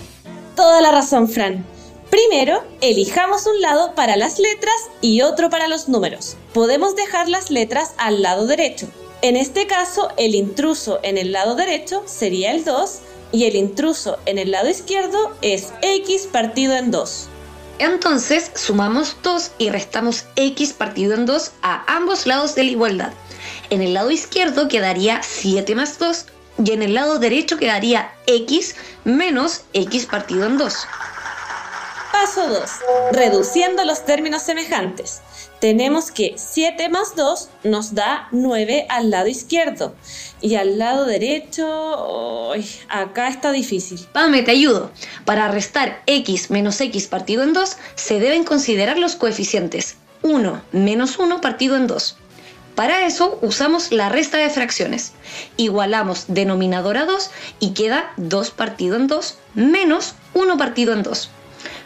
Toda 0.55 0.81
la 0.81 0.93
razón, 0.93 1.29
Fran. 1.29 1.67
Primero, 2.11 2.63
elijamos 2.81 3.45
un 3.49 3.61
lado 3.61 3.97
para 3.97 4.17
las 4.17 4.39
letras 4.39 4.77
y 5.01 5.23
otro 5.23 5.51
para 5.51 5.67
los 5.67 5.89
números. 5.89 6.37
Podemos 6.55 6.95
dejar 6.95 7.29
las 7.29 7.51
letras 7.51 7.95
al 7.99 8.23
lado 8.23 8.47
derecho. 8.47 8.87
En 9.21 9.35
este 9.35 9.67
caso, 9.67 10.11
el 10.17 10.37
intruso 10.37 11.01
en 11.03 11.19
el 11.19 11.33
lado 11.33 11.57
derecho 11.57 12.05
sería 12.07 12.53
el 12.53 12.63
2 12.63 13.01
y 13.33 13.47
el 13.47 13.57
intruso 13.57 14.17
en 14.27 14.39
el 14.39 14.53
lado 14.53 14.69
izquierdo 14.69 15.37
es 15.43 15.73
x 15.83 16.29
partido 16.31 16.77
en 16.77 16.93
2. 16.93 17.30
Entonces 17.81 18.51
sumamos 18.57 19.17
2 19.23 19.53
y 19.57 19.71
restamos 19.71 20.27
x 20.37 20.75
partido 20.75 21.15
en 21.15 21.25
2 21.25 21.53
a 21.63 21.83
ambos 21.97 22.27
lados 22.27 22.55
de 22.55 22.65
la 22.65 22.71
igualdad. 22.73 23.13
En 23.71 23.81
el 23.81 23.95
lado 23.95 24.11
izquierdo 24.11 24.69
quedaría 24.69 25.23
7 25.23 25.75
más 25.75 25.99
2 25.99 26.27
y 26.63 26.73
en 26.73 26.83
el 26.83 26.93
lado 26.93 27.19
derecho 27.19 27.57
quedaría 27.57 28.13
x 28.27 28.77
menos 29.05 29.63
x 29.73 30.05
partido 30.05 30.45
en 30.45 30.59
2. 30.59 30.75
Paso 32.21 32.51
2. 32.51 32.71
Reduciendo 33.13 33.83
los 33.87 34.05
términos 34.05 34.43
semejantes. 34.43 35.23
Tenemos 35.59 36.11
que 36.11 36.35
7 36.37 36.91
más 36.91 37.17
2 37.17 37.49
nos 37.65 37.95
da 37.95 38.29
9 38.31 38.85
al 38.91 39.09
lado 39.09 39.29
izquierdo. 39.29 39.95
Y 40.43 40.57
al 40.57 40.79
lado 40.79 41.07
derecho, 41.07 42.53
acá 42.91 43.29
está 43.29 43.53
difícil. 43.53 44.07
Pame, 44.13 44.43
te 44.43 44.51
ayudo. 44.51 44.91
Para 45.25 45.49
restar 45.49 46.03
x 46.05 46.51
menos 46.51 46.79
x 46.83 47.07
partido 47.07 47.43
en 47.43 47.55
2, 47.55 47.79
se 47.95 48.21
deben 48.21 48.45
considerar 48.45 48.99
los 48.99 49.17
coeficientes 49.17 49.97
1 50.21 50.61
menos 50.73 51.19
1 51.19 51.41
partido 51.41 51.77
en 51.77 51.87
2. 51.87 52.19
Para 52.75 53.07
eso 53.07 53.39
usamos 53.41 53.93
la 53.93 54.11
resta 54.11 54.37
de 54.37 54.51
fracciones. 54.51 55.13
Igualamos 55.57 56.27
denominador 56.29 56.99
a 56.99 57.07
2 57.07 57.31
y 57.61 57.71
queda 57.71 58.13
2 58.19 58.51
partido 58.51 58.97
en 58.97 59.07
2 59.07 59.39
menos 59.55 60.17
1 60.35 60.59
partido 60.59 60.93
en 60.93 61.03
2. 61.03 61.31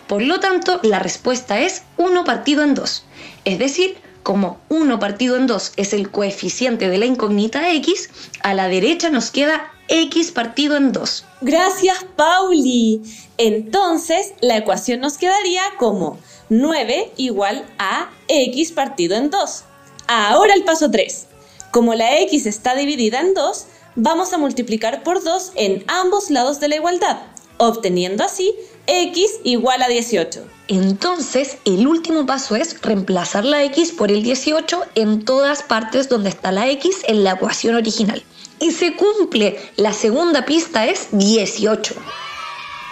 Por 0.06 0.22
lo 0.22 0.40
tanto, 0.40 0.80
la 0.82 0.98
respuesta 0.98 1.60
es 1.60 1.82
1 1.96 2.24
partido 2.24 2.62
en 2.62 2.74
2. 2.74 3.04
Es 3.44 3.58
decir, 3.58 3.96
como 4.22 4.58
1 4.68 4.98
partido 4.98 5.36
en 5.36 5.46
2 5.46 5.72
es 5.76 5.92
el 5.92 6.10
coeficiente 6.10 6.88
de 6.88 6.98
la 6.98 7.06
incógnita 7.06 7.70
x, 7.72 8.10
a 8.42 8.54
la 8.54 8.68
derecha 8.68 9.10
nos 9.10 9.30
queda 9.30 9.70
x 9.88 10.32
partido 10.32 10.76
en 10.76 10.92
2. 10.92 11.24
Gracias, 11.42 12.04
Pauli. 12.16 13.02
Entonces, 13.36 14.32
la 14.40 14.56
ecuación 14.56 15.00
nos 15.00 15.18
quedaría 15.18 15.62
como 15.78 16.18
9 16.48 17.12
igual 17.16 17.66
a 17.78 18.10
x 18.28 18.72
partido 18.72 19.16
en 19.16 19.30
2. 19.30 19.64
Ahora 20.06 20.54
el 20.54 20.64
paso 20.64 20.90
3. 20.90 21.26
Como 21.70 21.94
la 21.94 22.18
x 22.20 22.46
está 22.46 22.74
dividida 22.74 23.20
en 23.20 23.34
2, 23.34 23.66
vamos 23.96 24.32
a 24.32 24.38
multiplicar 24.38 25.02
por 25.02 25.22
2 25.22 25.52
en 25.56 25.84
ambos 25.86 26.30
lados 26.30 26.60
de 26.60 26.68
la 26.68 26.76
igualdad, 26.76 27.18
obteniendo 27.58 28.24
así 28.24 28.54
x 28.86 29.40
igual 29.44 29.82
a 29.82 29.88
18. 29.88 30.46
Entonces, 30.68 31.58
el 31.64 31.86
último 31.86 32.26
paso 32.26 32.56
es 32.56 32.80
reemplazar 32.82 33.44
la 33.44 33.62
x 33.64 33.92
por 33.92 34.10
el 34.10 34.22
18 34.22 34.82
en 34.94 35.24
todas 35.24 35.62
partes 35.62 36.08
donde 36.08 36.28
está 36.28 36.52
la 36.52 36.68
x 36.70 37.02
en 37.06 37.24
la 37.24 37.32
ecuación 37.32 37.74
original. 37.74 38.22
Y 38.60 38.70
se 38.70 38.94
cumple. 38.94 39.58
La 39.76 39.92
segunda 39.92 40.44
pista 40.44 40.86
es 40.86 41.08
18. 41.12 41.94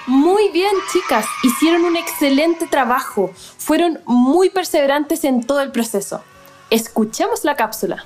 Muy 0.06 0.48
bien, 0.50 0.72
chicas. 0.92 1.26
Hicieron 1.44 1.84
un 1.84 1.96
excelente 1.96 2.66
trabajo. 2.66 3.30
Fueron 3.58 4.00
muy 4.04 4.50
perseverantes 4.50 5.24
en 5.24 5.46
todo 5.46 5.60
el 5.60 5.70
proceso. 5.70 6.22
Escuchemos 6.70 7.44
la 7.44 7.54
cápsula. 7.54 8.04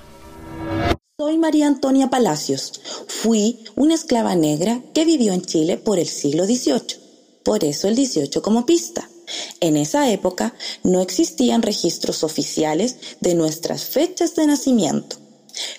Soy 1.19 1.39
María 1.39 1.67
Antonia 1.67 2.11
Palacios. 2.11 2.81
Fui 3.09 3.65
una 3.75 3.95
esclava 3.95 4.35
negra 4.35 4.81
que 4.93 5.05
vivió 5.07 5.33
en 5.33 5.43
Chile 5.43 5.79
por 5.79 5.99
el 5.99 6.07
siglo 6.07 6.45
XVIII. 6.45 7.06
Por 7.47 7.63
eso 7.63 7.87
el 7.87 7.95
18 7.95 8.43
como 8.43 8.67
pista. 8.67 9.09
En 9.61 9.77
esa 9.77 10.11
época 10.11 10.53
no 10.83 11.01
existían 11.01 11.63
registros 11.63 12.25
oficiales 12.25 12.97
de 13.21 13.37
nuestras 13.37 13.85
fechas 13.85 14.35
de 14.35 14.49
nacimiento. 14.49 15.19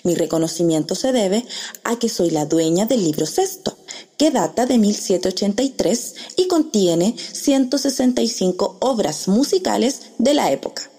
Mi 0.02 0.14
reconocimiento 0.14 0.94
se 0.94 1.12
debe 1.12 1.44
a 1.84 1.98
que 1.98 2.08
soy 2.08 2.30
la 2.30 2.46
dueña 2.46 2.86
del 2.86 3.04
libro 3.04 3.26
sexto, 3.26 3.76
que 4.16 4.30
data 4.30 4.64
de 4.64 4.78
1783 4.78 6.14
y 6.36 6.48
contiene 6.48 7.14
165 7.18 8.78
obras 8.80 9.28
musicales 9.28 10.00
de 10.16 10.32
la 10.32 10.50
época. 10.50 10.90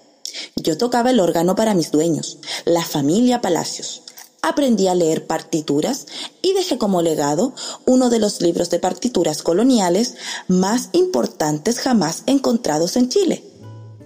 Yo 0.54 0.78
tocaba 0.78 1.10
el 1.10 1.18
órgano 1.18 1.56
para 1.56 1.74
mis 1.74 1.90
dueños, 1.90 2.38
la 2.64 2.84
familia 2.84 3.40
Palacios. 3.40 4.02
Aprendí 4.42 4.88
a 4.88 4.94
leer 4.94 5.26
partituras 5.26 6.06
y 6.42 6.52
dejé 6.54 6.78
como 6.78 7.02
legado 7.02 7.54
uno 7.86 8.10
de 8.10 8.18
los 8.18 8.40
libros 8.40 8.70
de 8.70 8.78
partituras 8.78 9.42
coloniales 9.42 10.16
más 10.48 10.90
importantes 10.92 11.80
jamás 11.80 12.22
encontrados 12.26 12.96
en 12.96 13.08
Chile. 13.08 13.44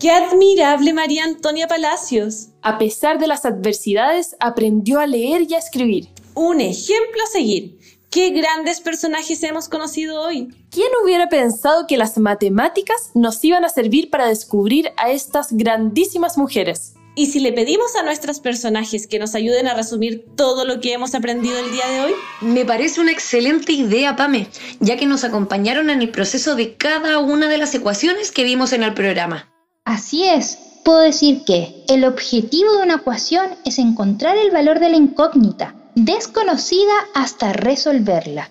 ¡Qué 0.00 0.10
admirable 0.10 0.92
María 0.92 1.24
Antonia 1.24 1.68
Palacios! 1.68 2.48
A 2.62 2.78
pesar 2.78 3.18
de 3.18 3.26
las 3.26 3.44
adversidades, 3.44 4.36
aprendió 4.40 4.98
a 4.98 5.06
leer 5.06 5.42
y 5.48 5.54
a 5.54 5.58
escribir. 5.58 6.08
Un 6.34 6.60
ejemplo 6.60 7.22
a 7.24 7.30
seguir. 7.30 7.78
¡Qué 8.10 8.30
grandes 8.30 8.80
personajes 8.80 9.42
hemos 9.44 9.68
conocido 9.68 10.20
hoy! 10.20 10.48
¿Quién 10.70 10.88
hubiera 11.02 11.28
pensado 11.28 11.86
que 11.86 11.96
las 11.96 12.18
matemáticas 12.18 13.10
nos 13.14 13.42
iban 13.44 13.64
a 13.64 13.68
servir 13.68 14.10
para 14.10 14.28
descubrir 14.28 14.92
a 14.96 15.10
estas 15.10 15.52
grandísimas 15.52 16.36
mujeres? 16.36 16.93
¿Y 17.16 17.26
si 17.26 17.38
le 17.38 17.52
pedimos 17.52 17.94
a 17.94 18.02
nuestros 18.02 18.40
personajes 18.40 19.06
que 19.06 19.20
nos 19.20 19.36
ayuden 19.36 19.68
a 19.68 19.74
resumir 19.74 20.26
todo 20.34 20.64
lo 20.64 20.80
que 20.80 20.92
hemos 20.92 21.14
aprendido 21.14 21.56
el 21.58 21.70
día 21.70 21.86
de 21.86 22.00
hoy? 22.00 22.12
Me 22.40 22.64
parece 22.64 23.00
una 23.00 23.12
excelente 23.12 23.72
idea, 23.72 24.16
Pame, 24.16 24.48
ya 24.80 24.96
que 24.96 25.06
nos 25.06 25.22
acompañaron 25.22 25.90
en 25.90 26.02
el 26.02 26.10
proceso 26.10 26.56
de 26.56 26.74
cada 26.74 27.20
una 27.20 27.48
de 27.48 27.58
las 27.58 27.72
ecuaciones 27.72 28.32
que 28.32 28.42
vimos 28.42 28.72
en 28.72 28.82
el 28.82 28.94
programa. 28.94 29.48
Así 29.84 30.24
es, 30.24 30.58
puedo 30.84 30.98
decir 30.98 31.44
que 31.44 31.84
el 31.88 32.04
objetivo 32.04 32.72
de 32.72 32.82
una 32.82 32.96
ecuación 32.96 33.50
es 33.64 33.78
encontrar 33.78 34.36
el 34.36 34.50
valor 34.50 34.80
de 34.80 34.88
la 34.88 34.96
incógnita, 34.96 35.76
desconocida 35.94 36.94
hasta 37.14 37.52
resolverla. 37.52 38.50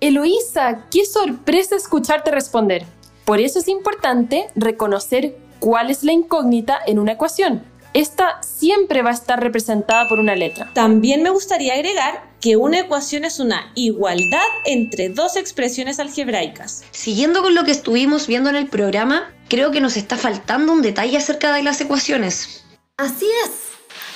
Eloísa, 0.00 0.86
qué 0.90 1.04
sorpresa 1.04 1.76
escucharte 1.76 2.32
responder. 2.32 2.84
Por 3.24 3.38
eso 3.38 3.60
es 3.60 3.68
importante 3.68 4.48
reconocer 4.56 5.36
cuál 5.60 5.90
es 5.90 6.02
la 6.02 6.12
incógnita 6.12 6.80
en 6.84 6.98
una 6.98 7.12
ecuación 7.12 7.69
esta 7.94 8.40
siempre 8.42 9.02
va 9.02 9.10
a 9.10 9.14
estar 9.14 9.40
representada 9.40 10.08
por 10.08 10.20
una 10.20 10.36
letra. 10.36 10.70
También 10.74 11.22
me 11.22 11.30
gustaría 11.30 11.74
agregar 11.74 12.30
que 12.40 12.56
una 12.56 12.80
ecuación 12.80 13.24
es 13.24 13.40
una 13.40 13.72
igualdad 13.74 14.46
entre 14.64 15.08
dos 15.08 15.36
expresiones 15.36 15.98
algebraicas. 15.98 16.84
Siguiendo 16.92 17.42
con 17.42 17.54
lo 17.54 17.64
que 17.64 17.72
estuvimos 17.72 18.26
viendo 18.26 18.48
en 18.48 18.56
el 18.56 18.68
programa, 18.68 19.32
creo 19.48 19.70
que 19.70 19.80
nos 19.80 19.96
está 19.96 20.16
faltando 20.16 20.72
un 20.72 20.82
detalle 20.82 21.16
acerca 21.16 21.52
de 21.52 21.62
las 21.62 21.80
ecuaciones. 21.80 22.64
Así 22.96 23.26
es. 23.44 23.50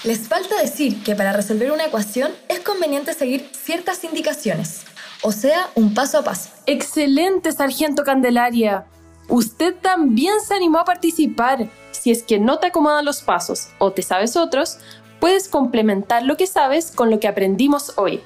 Les 0.04 0.28
falta 0.28 0.60
decir 0.60 1.02
que 1.02 1.14
para 1.14 1.32
resolver 1.32 1.72
una 1.72 1.86
ecuación 1.86 2.30
es 2.48 2.60
conveniente 2.60 3.14
seguir 3.14 3.48
ciertas 3.52 4.04
indicaciones, 4.04 4.82
o 5.22 5.32
sea, 5.32 5.70
un 5.74 5.94
paso 5.94 6.18
a 6.18 6.24
paso. 6.24 6.50
Excelente, 6.66 7.52
Sargento 7.52 8.04
Candelaria. 8.04 8.84
Usted 9.28 9.74
también 9.74 10.34
se 10.46 10.54
animó 10.54 10.80
a 10.80 10.84
participar 10.84 11.70
si 12.04 12.10
es 12.10 12.22
que 12.22 12.38
no 12.38 12.58
te 12.58 12.66
acomodan 12.66 13.06
los 13.06 13.22
pasos 13.22 13.68
o 13.78 13.92
te 13.92 14.02
sabes 14.02 14.36
otros, 14.36 14.76
puedes 15.20 15.48
complementar 15.48 16.22
lo 16.22 16.36
que 16.36 16.46
sabes 16.46 16.90
con 16.90 17.08
lo 17.08 17.18
que 17.18 17.28
aprendimos 17.28 17.94
hoy. 17.96 18.20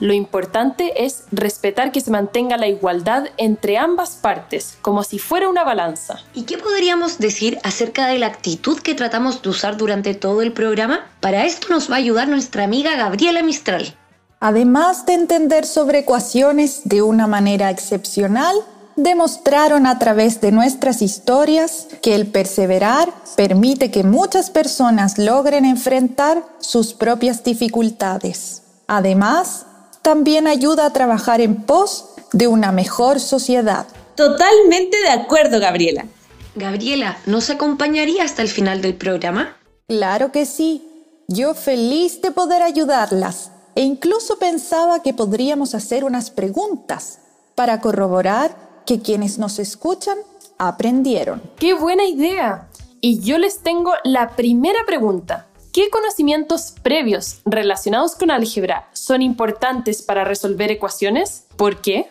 Lo 0.00 0.12
importante 0.12 1.06
es 1.06 1.24
respetar 1.32 1.92
que 1.92 2.02
se 2.02 2.10
mantenga 2.10 2.58
la 2.58 2.68
igualdad 2.68 3.28
entre 3.38 3.78
ambas 3.78 4.16
partes, 4.16 4.76
como 4.82 5.02
si 5.02 5.18
fuera 5.18 5.48
una 5.48 5.64
balanza. 5.64 6.18
¿Y 6.34 6.42
qué 6.42 6.58
podríamos 6.58 7.20
decir 7.20 7.58
acerca 7.62 8.06
de 8.06 8.18
la 8.18 8.26
actitud 8.26 8.78
que 8.80 8.94
tratamos 8.94 9.40
de 9.40 9.48
usar 9.48 9.78
durante 9.78 10.12
todo 10.12 10.42
el 10.42 10.52
programa? 10.52 11.06
Para 11.20 11.46
esto 11.46 11.68
nos 11.70 11.90
va 11.90 11.94
a 11.94 12.00
ayudar 12.00 12.28
nuestra 12.28 12.64
amiga 12.64 12.96
Gabriela 12.96 13.42
Mistral. 13.42 13.96
Además 14.40 15.06
de 15.06 15.14
entender 15.14 15.64
sobre 15.64 16.00
ecuaciones 16.00 16.82
de 16.84 17.00
una 17.00 17.26
manera 17.26 17.70
excepcional, 17.70 18.56
demostraron 18.96 19.86
a 19.86 19.98
través 19.98 20.40
de 20.40 20.52
nuestras 20.52 21.02
historias 21.02 21.88
que 22.02 22.14
el 22.14 22.26
perseverar 22.26 23.12
permite 23.36 23.90
que 23.90 24.02
muchas 24.02 24.50
personas 24.50 25.18
logren 25.18 25.64
enfrentar 25.64 26.44
sus 26.58 26.94
propias 26.94 27.42
dificultades. 27.44 28.62
Además, 28.86 29.66
también 30.02 30.46
ayuda 30.46 30.86
a 30.86 30.92
trabajar 30.92 31.40
en 31.40 31.62
pos 31.62 32.10
de 32.32 32.48
una 32.48 32.72
mejor 32.72 33.20
sociedad. 33.20 33.86
Totalmente 34.16 34.96
de 34.98 35.10
acuerdo, 35.10 35.60
Gabriela. 35.60 36.06
Gabriela, 36.54 37.18
¿nos 37.26 37.48
acompañaría 37.50 38.24
hasta 38.24 38.42
el 38.42 38.48
final 38.48 38.82
del 38.82 38.94
programa? 38.94 39.56
Claro 39.88 40.32
que 40.32 40.44
sí. 40.44 40.88
Yo 41.28 41.54
feliz 41.54 42.20
de 42.20 42.30
poder 42.30 42.62
ayudarlas. 42.62 43.50
E 43.74 43.82
incluso 43.82 44.38
pensaba 44.38 45.02
que 45.02 45.14
podríamos 45.14 45.74
hacer 45.74 46.04
unas 46.04 46.30
preguntas 46.30 47.20
para 47.54 47.80
corroborar 47.80 48.71
que 48.86 49.00
quienes 49.00 49.38
nos 49.38 49.58
escuchan 49.58 50.18
aprendieron. 50.58 51.42
¡Qué 51.58 51.74
buena 51.74 52.04
idea! 52.04 52.68
Y 53.00 53.20
yo 53.20 53.38
les 53.38 53.60
tengo 53.62 53.92
la 54.04 54.36
primera 54.36 54.80
pregunta. 54.86 55.48
¿Qué 55.72 55.88
conocimientos 55.90 56.74
previos 56.82 57.40
relacionados 57.44 58.14
con 58.14 58.30
álgebra 58.30 58.88
son 58.92 59.22
importantes 59.22 60.02
para 60.02 60.24
resolver 60.24 60.70
ecuaciones? 60.70 61.46
¿Por 61.56 61.80
qué? 61.80 62.08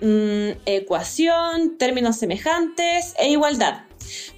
Mm, 0.00 0.58
ecuación, 0.66 1.78
términos 1.78 2.16
semejantes 2.16 3.14
e 3.18 3.28
igualdad. 3.28 3.84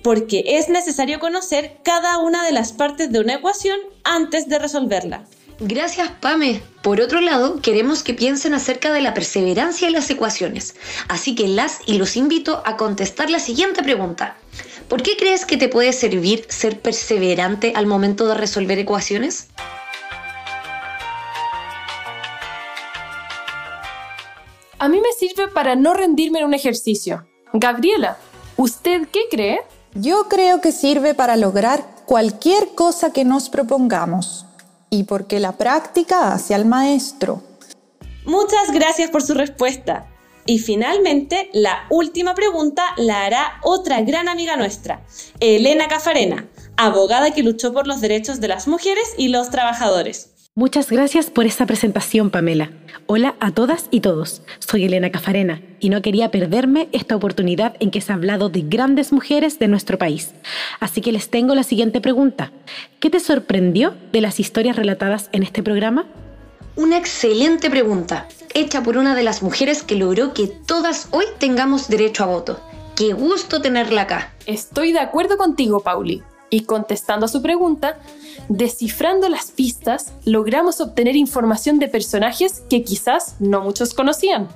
Porque 0.02 0.44
es 0.46 0.68
necesario 0.68 1.20
conocer 1.20 1.78
cada 1.82 2.18
una 2.18 2.44
de 2.44 2.52
las 2.52 2.72
partes 2.72 3.12
de 3.12 3.20
una 3.20 3.34
ecuación 3.34 3.78
antes 4.04 4.48
de 4.48 4.58
resolverla. 4.58 5.24
Gracias, 5.60 6.08
Pame. 6.20 6.62
Por 6.82 7.00
otro 7.00 7.20
lado, 7.20 7.60
queremos 7.60 8.04
que 8.04 8.14
piensen 8.14 8.54
acerca 8.54 8.92
de 8.92 9.00
la 9.00 9.12
perseverancia 9.12 9.88
y 9.88 9.92
las 9.92 10.08
ecuaciones. 10.08 10.76
Así 11.08 11.34
que 11.34 11.48
las 11.48 11.80
y 11.84 11.98
los 11.98 12.16
invito 12.16 12.62
a 12.64 12.76
contestar 12.76 13.28
la 13.28 13.40
siguiente 13.40 13.82
pregunta. 13.82 14.36
¿Por 14.88 15.02
qué 15.02 15.16
crees 15.16 15.44
que 15.44 15.56
te 15.56 15.68
puede 15.68 15.92
servir 15.92 16.46
ser 16.48 16.80
perseverante 16.80 17.72
al 17.74 17.86
momento 17.86 18.28
de 18.28 18.34
resolver 18.34 18.78
ecuaciones? 18.78 19.48
A 24.78 24.88
mí 24.88 25.00
me 25.00 25.12
sirve 25.18 25.48
para 25.48 25.74
no 25.74 25.92
rendirme 25.92 26.38
en 26.38 26.44
un 26.44 26.54
ejercicio. 26.54 27.26
Gabriela, 27.52 28.16
¿usted 28.56 29.08
qué 29.10 29.22
cree? 29.28 29.58
Yo 29.94 30.28
creo 30.28 30.60
que 30.60 30.70
sirve 30.70 31.14
para 31.14 31.36
lograr 31.36 31.84
cualquier 32.06 32.76
cosa 32.76 33.12
que 33.12 33.24
nos 33.24 33.48
propongamos 33.48 34.44
y 34.90 35.04
porque 35.04 35.40
la 35.40 35.52
práctica 35.52 36.32
hace 36.32 36.54
al 36.54 36.64
maestro. 36.64 37.42
Muchas 38.24 38.72
gracias 38.72 39.10
por 39.10 39.22
su 39.22 39.34
respuesta. 39.34 40.06
Y 40.46 40.60
finalmente, 40.60 41.50
la 41.52 41.84
última 41.90 42.34
pregunta 42.34 42.82
la 42.96 43.24
hará 43.24 43.60
otra 43.62 44.00
gran 44.00 44.28
amiga 44.28 44.56
nuestra, 44.56 45.02
Elena 45.40 45.88
Cafarena, 45.88 46.48
abogada 46.76 47.32
que 47.32 47.42
luchó 47.42 47.74
por 47.74 47.86
los 47.86 48.00
derechos 48.00 48.40
de 48.40 48.48
las 48.48 48.66
mujeres 48.66 49.14
y 49.18 49.28
los 49.28 49.50
trabajadores. 49.50 50.30
Muchas 50.58 50.90
gracias 50.90 51.30
por 51.30 51.46
esta 51.46 51.66
presentación, 51.66 52.30
Pamela. 52.30 52.72
Hola 53.06 53.36
a 53.38 53.52
todas 53.52 53.86
y 53.92 54.00
todos. 54.00 54.42
Soy 54.58 54.86
Elena 54.86 55.12
Cafarena 55.12 55.62
y 55.78 55.88
no 55.88 56.02
quería 56.02 56.32
perderme 56.32 56.88
esta 56.90 57.14
oportunidad 57.14 57.76
en 57.78 57.92
que 57.92 58.00
se 58.00 58.10
ha 58.10 58.16
hablado 58.16 58.48
de 58.48 58.62
grandes 58.62 59.12
mujeres 59.12 59.60
de 59.60 59.68
nuestro 59.68 59.98
país. 59.98 60.34
Así 60.80 61.00
que 61.00 61.12
les 61.12 61.30
tengo 61.30 61.54
la 61.54 61.62
siguiente 61.62 62.00
pregunta. 62.00 62.50
¿Qué 62.98 63.08
te 63.08 63.20
sorprendió 63.20 63.94
de 64.10 64.20
las 64.20 64.40
historias 64.40 64.74
relatadas 64.74 65.28
en 65.30 65.44
este 65.44 65.62
programa? 65.62 66.06
Una 66.74 66.98
excelente 66.98 67.70
pregunta, 67.70 68.26
hecha 68.52 68.82
por 68.82 68.98
una 68.98 69.14
de 69.14 69.22
las 69.22 69.44
mujeres 69.44 69.84
que 69.84 69.94
logró 69.94 70.34
que 70.34 70.48
todas 70.48 71.06
hoy 71.12 71.26
tengamos 71.38 71.86
derecho 71.86 72.24
a 72.24 72.26
voto. 72.26 72.60
Qué 72.96 73.12
gusto 73.12 73.62
tenerla 73.62 74.02
acá. 74.02 74.34
Estoy 74.44 74.90
de 74.90 74.98
acuerdo 74.98 75.36
contigo, 75.36 75.78
Pauli. 75.84 76.20
Y 76.50 76.62
contestando 76.62 77.26
a 77.26 77.28
su 77.28 77.42
pregunta, 77.42 77.98
descifrando 78.48 79.28
las 79.28 79.50
pistas, 79.50 80.12
logramos 80.24 80.80
obtener 80.80 81.16
información 81.16 81.78
de 81.78 81.88
personajes 81.88 82.62
que 82.70 82.82
quizás 82.82 83.36
no 83.40 83.60
muchos 83.60 83.94
conocían. 83.94 84.48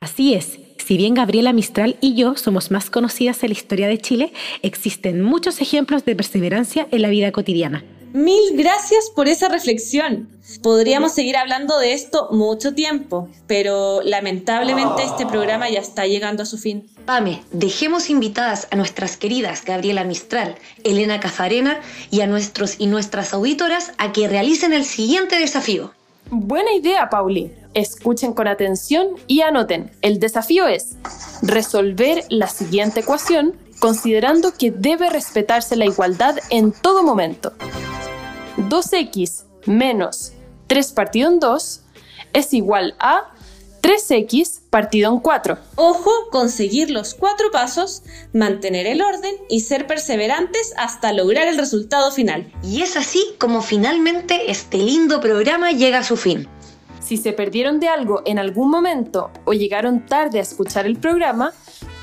Así 0.00 0.34
es, 0.34 0.58
si 0.84 0.96
bien 0.96 1.14
Gabriela 1.14 1.52
Mistral 1.52 1.96
y 2.00 2.14
yo 2.14 2.36
somos 2.36 2.70
más 2.70 2.90
conocidas 2.90 3.42
en 3.42 3.50
la 3.50 3.54
historia 3.54 3.88
de 3.88 3.98
Chile, 3.98 4.32
existen 4.62 5.22
muchos 5.22 5.60
ejemplos 5.60 6.04
de 6.04 6.14
perseverancia 6.14 6.86
en 6.90 7.02
la 7.02 7.08
vida 7.08 7.32
cotidiana. 7.32 7.84
Mil 8.12 8.56
gracias 8.56 9.10
por 9.14 9.28
esa 9.28 9.48
reflexión. 9.48 10.28
Podríamos 10.62 11.12
seguir 11.12 11.36
hablando 11.36 11.78
de 11.78 11.92
esto 11.92 12.28
mucho 12.30 12.74
tiempo, 12.74 13.28
pero 13.46 14.00
lamentablemente 14.02 15.02
este 15.02 15.26
programa 15.26 15.68
ya 15.68 15.80
está 15.80 16.06
llegando 16.06 16.42
a 16.42 16.46
su 16.46 16.56
fin. 16.56 16.88
Pame, 17.04 17.42
dejemos 17.52 18.10
invitadas 18.10 18.68
a 18.70 18.76
nuestras 18.76 19.16
queridas 19.16 19.64
Gabriela 19.64 20.04
Mistral, 20.04 20.56
Elena 20.84 21.20
Cafarena 21.20 21.80
y 22.10 22.20
a 22.20 22.26
nuestros 22.26 22.76
y 22.78 22.86
nuestras 22.86 23.34
auditoras 23.34 23.92
a 23.98 24.12
que 24.12 24.28
realicen 24.28 24.72
el 24.72 24.84
siguiente 24.84 25.38
desafío. 25.38 25.92
Buena 26.30 26.72
idea, 26.72 27.08
Pauli. 27.08 27.52
Escuchen 27.74 28.32
con 28.32 28.48
atención 28.48 29.10
y 29.26 29.42
anoten. 29.42 29.92
El 30.00 30.18
desafío 30.18 30.66
es 30.66 30.96
resolver 31.42 32.24
la 32.30 32.48
siguiente 32.48 33.00
ecuación 33.00 33.54
considerando 33.78 34.52
que 34.56 34.70
debe 34.70 35.10
respetarse 35.10 35.76
la 35.76 35.86
igualdad 35.86 36.36
en 36.50 36.72
todo 36.72 37.02
momento. 37.02 37.52
2x 38.56 39.44
menos 39.66 40.32
3 40.66 40.92
partido 40.92 41.30
en 41.30 41.40
2 41.40 41.80
es 42.32 42.52
igual 42.52 42.96
a 42.98 43.32
3x 43.82 44.62
partido 44.68 45.12
en 45.12 45.20
4. 45.20 45.58
Ojo 45.76 46.10
con 46.32 46.50
seguir 46.50 46.90
los 46.90 47.14
cuatro 47.14 47.52
pasos, 47.52 48.02
mantener 48.32 48.86
el 48.86 49.00
orden 49.00 49.32
y 49.48 49.60
ser 49.60 49.86
perseverantes 49.86 50.74
hasta 50.76 51.12
lograr 51.12 51.46
el 51.46 51.56
resultado 51.56 52.10
final. 52.10 52.52
Y 52.64 52.82
es 52.82 52.96
así 52.96 53.24
como 53.38 53.62
finalmente 53.62 54.50
este 54.50 54.78
lindo 54.78 55.20
programa 55.20 55.70
llega 55.70 55.98
a 55.98 56.04
su 56.04 56.16
fin. 56.16 56.48
Si 57.00 57.16
se 57.16 57.32
perdieron 57.32 57.78
de 57.78 57.86
algo 57.86 58.22
en 58.26 58.40
algún 58.40 58.70
momento 58.70 59.30
o 59.44 59.52
llegaron 59.52 60.04
tarde 60.04 60.40
a 60.40 60.42
escuchar 60.42 60.86
el 60.86 60.98
programa, 60.98 61.52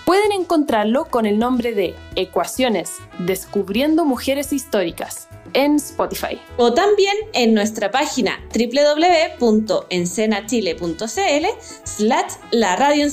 pueden 0.05 0.31
encontrarlo 0.31 1.05
con 1.05 1.25
el 1.25 1.39
nombre 1.39 1.73
de 1.73 1.95
Ecuaciones, 2.15 2.91
Descubriendo 3.19 4.05
Mujeres 4.05 4.53
Históricas 4.53 5.27
en 5.53 5.75
Spotify. 5.75 6.39
O 6.57 6.73
también 6.73 7.15
en 7.33 7.53
nuestra 7.53 7.91
página 7.91 8.39
www.encenachile.cl 8.53 11.45
slash 11.83 12.33
la 12.51 12.75
radio 12.75 13.05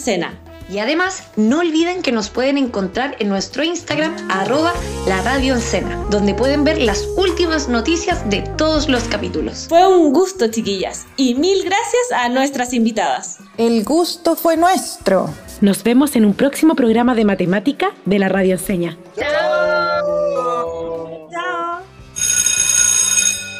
Y 0.70 0.78
además, 0.78 1.24
no 1.36 1.60
olviden 1.60 2.02
que 2.02 2.12
nos 2.12 2.30
pueden 2.30 2.56
encontrar 2.56 3.16
en 3.18 3.28
nuestro 3.28 3.64
Instagram, 3.64 4.16
arroba 4.30 4.72
la 5.06 5.20
radio 5.22 5.56
donde 6.10 6.34
pueden 6.34 6.64
ver 6.64 6.80
las 6.80 7.06
últimas 7.16 7.68
noticias 7.68 8.28
de 8.30 8.42
todos 8.56 8.88
los 8.88 9.02
capítulos. 9.04 9.66
Fue 9.68 9.86
un 9.86 10.12
gusto, 10.12 10.48
chiquillas, 10.48 11.06
y 11.16 11.34
mil 11.34 11.64
gracias 11.64 12.12
a 12.14 12.28
nuestras 12.28 12.72
invitadas. 12.72 13.38
El 13.58 13.84
gusto 13.84 14.36
fue 14.36 14.56
nuestro. 14.56 15.28
Nos 15.60 15.84
vemos 15.84 16.16
en 16.16 16.24
un 16.24 16.32
próximo 16.32 16.74
programa 16.74 17.14
de 17.14 17.26
matemática 17.26 17.90
de 18.06 18.18
la 18.18 18.30
radio 18.30 18.54
enseña. 18.54 18.96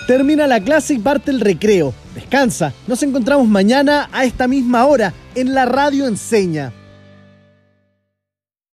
Termina 0.06 0.46
la 0.46 0.60
clase 0.60 0.94
y 0.94 0.98
parte 0.98 1.30
el 1.30 1.40
recreo. 1.40 1.92
Descansa. 2.14 2.72
Nos 2.86 3.02
encontramos 3.02 3.46
mañana 3.46 4.08
a 4.12 4.24
esta 4.24 4.48
misma 4.48 4.86
hora 4.86 5.12
en 5.34 5.52
la 5.54 5.66
radio 5.66 6.06
enseña. 6.06 6.72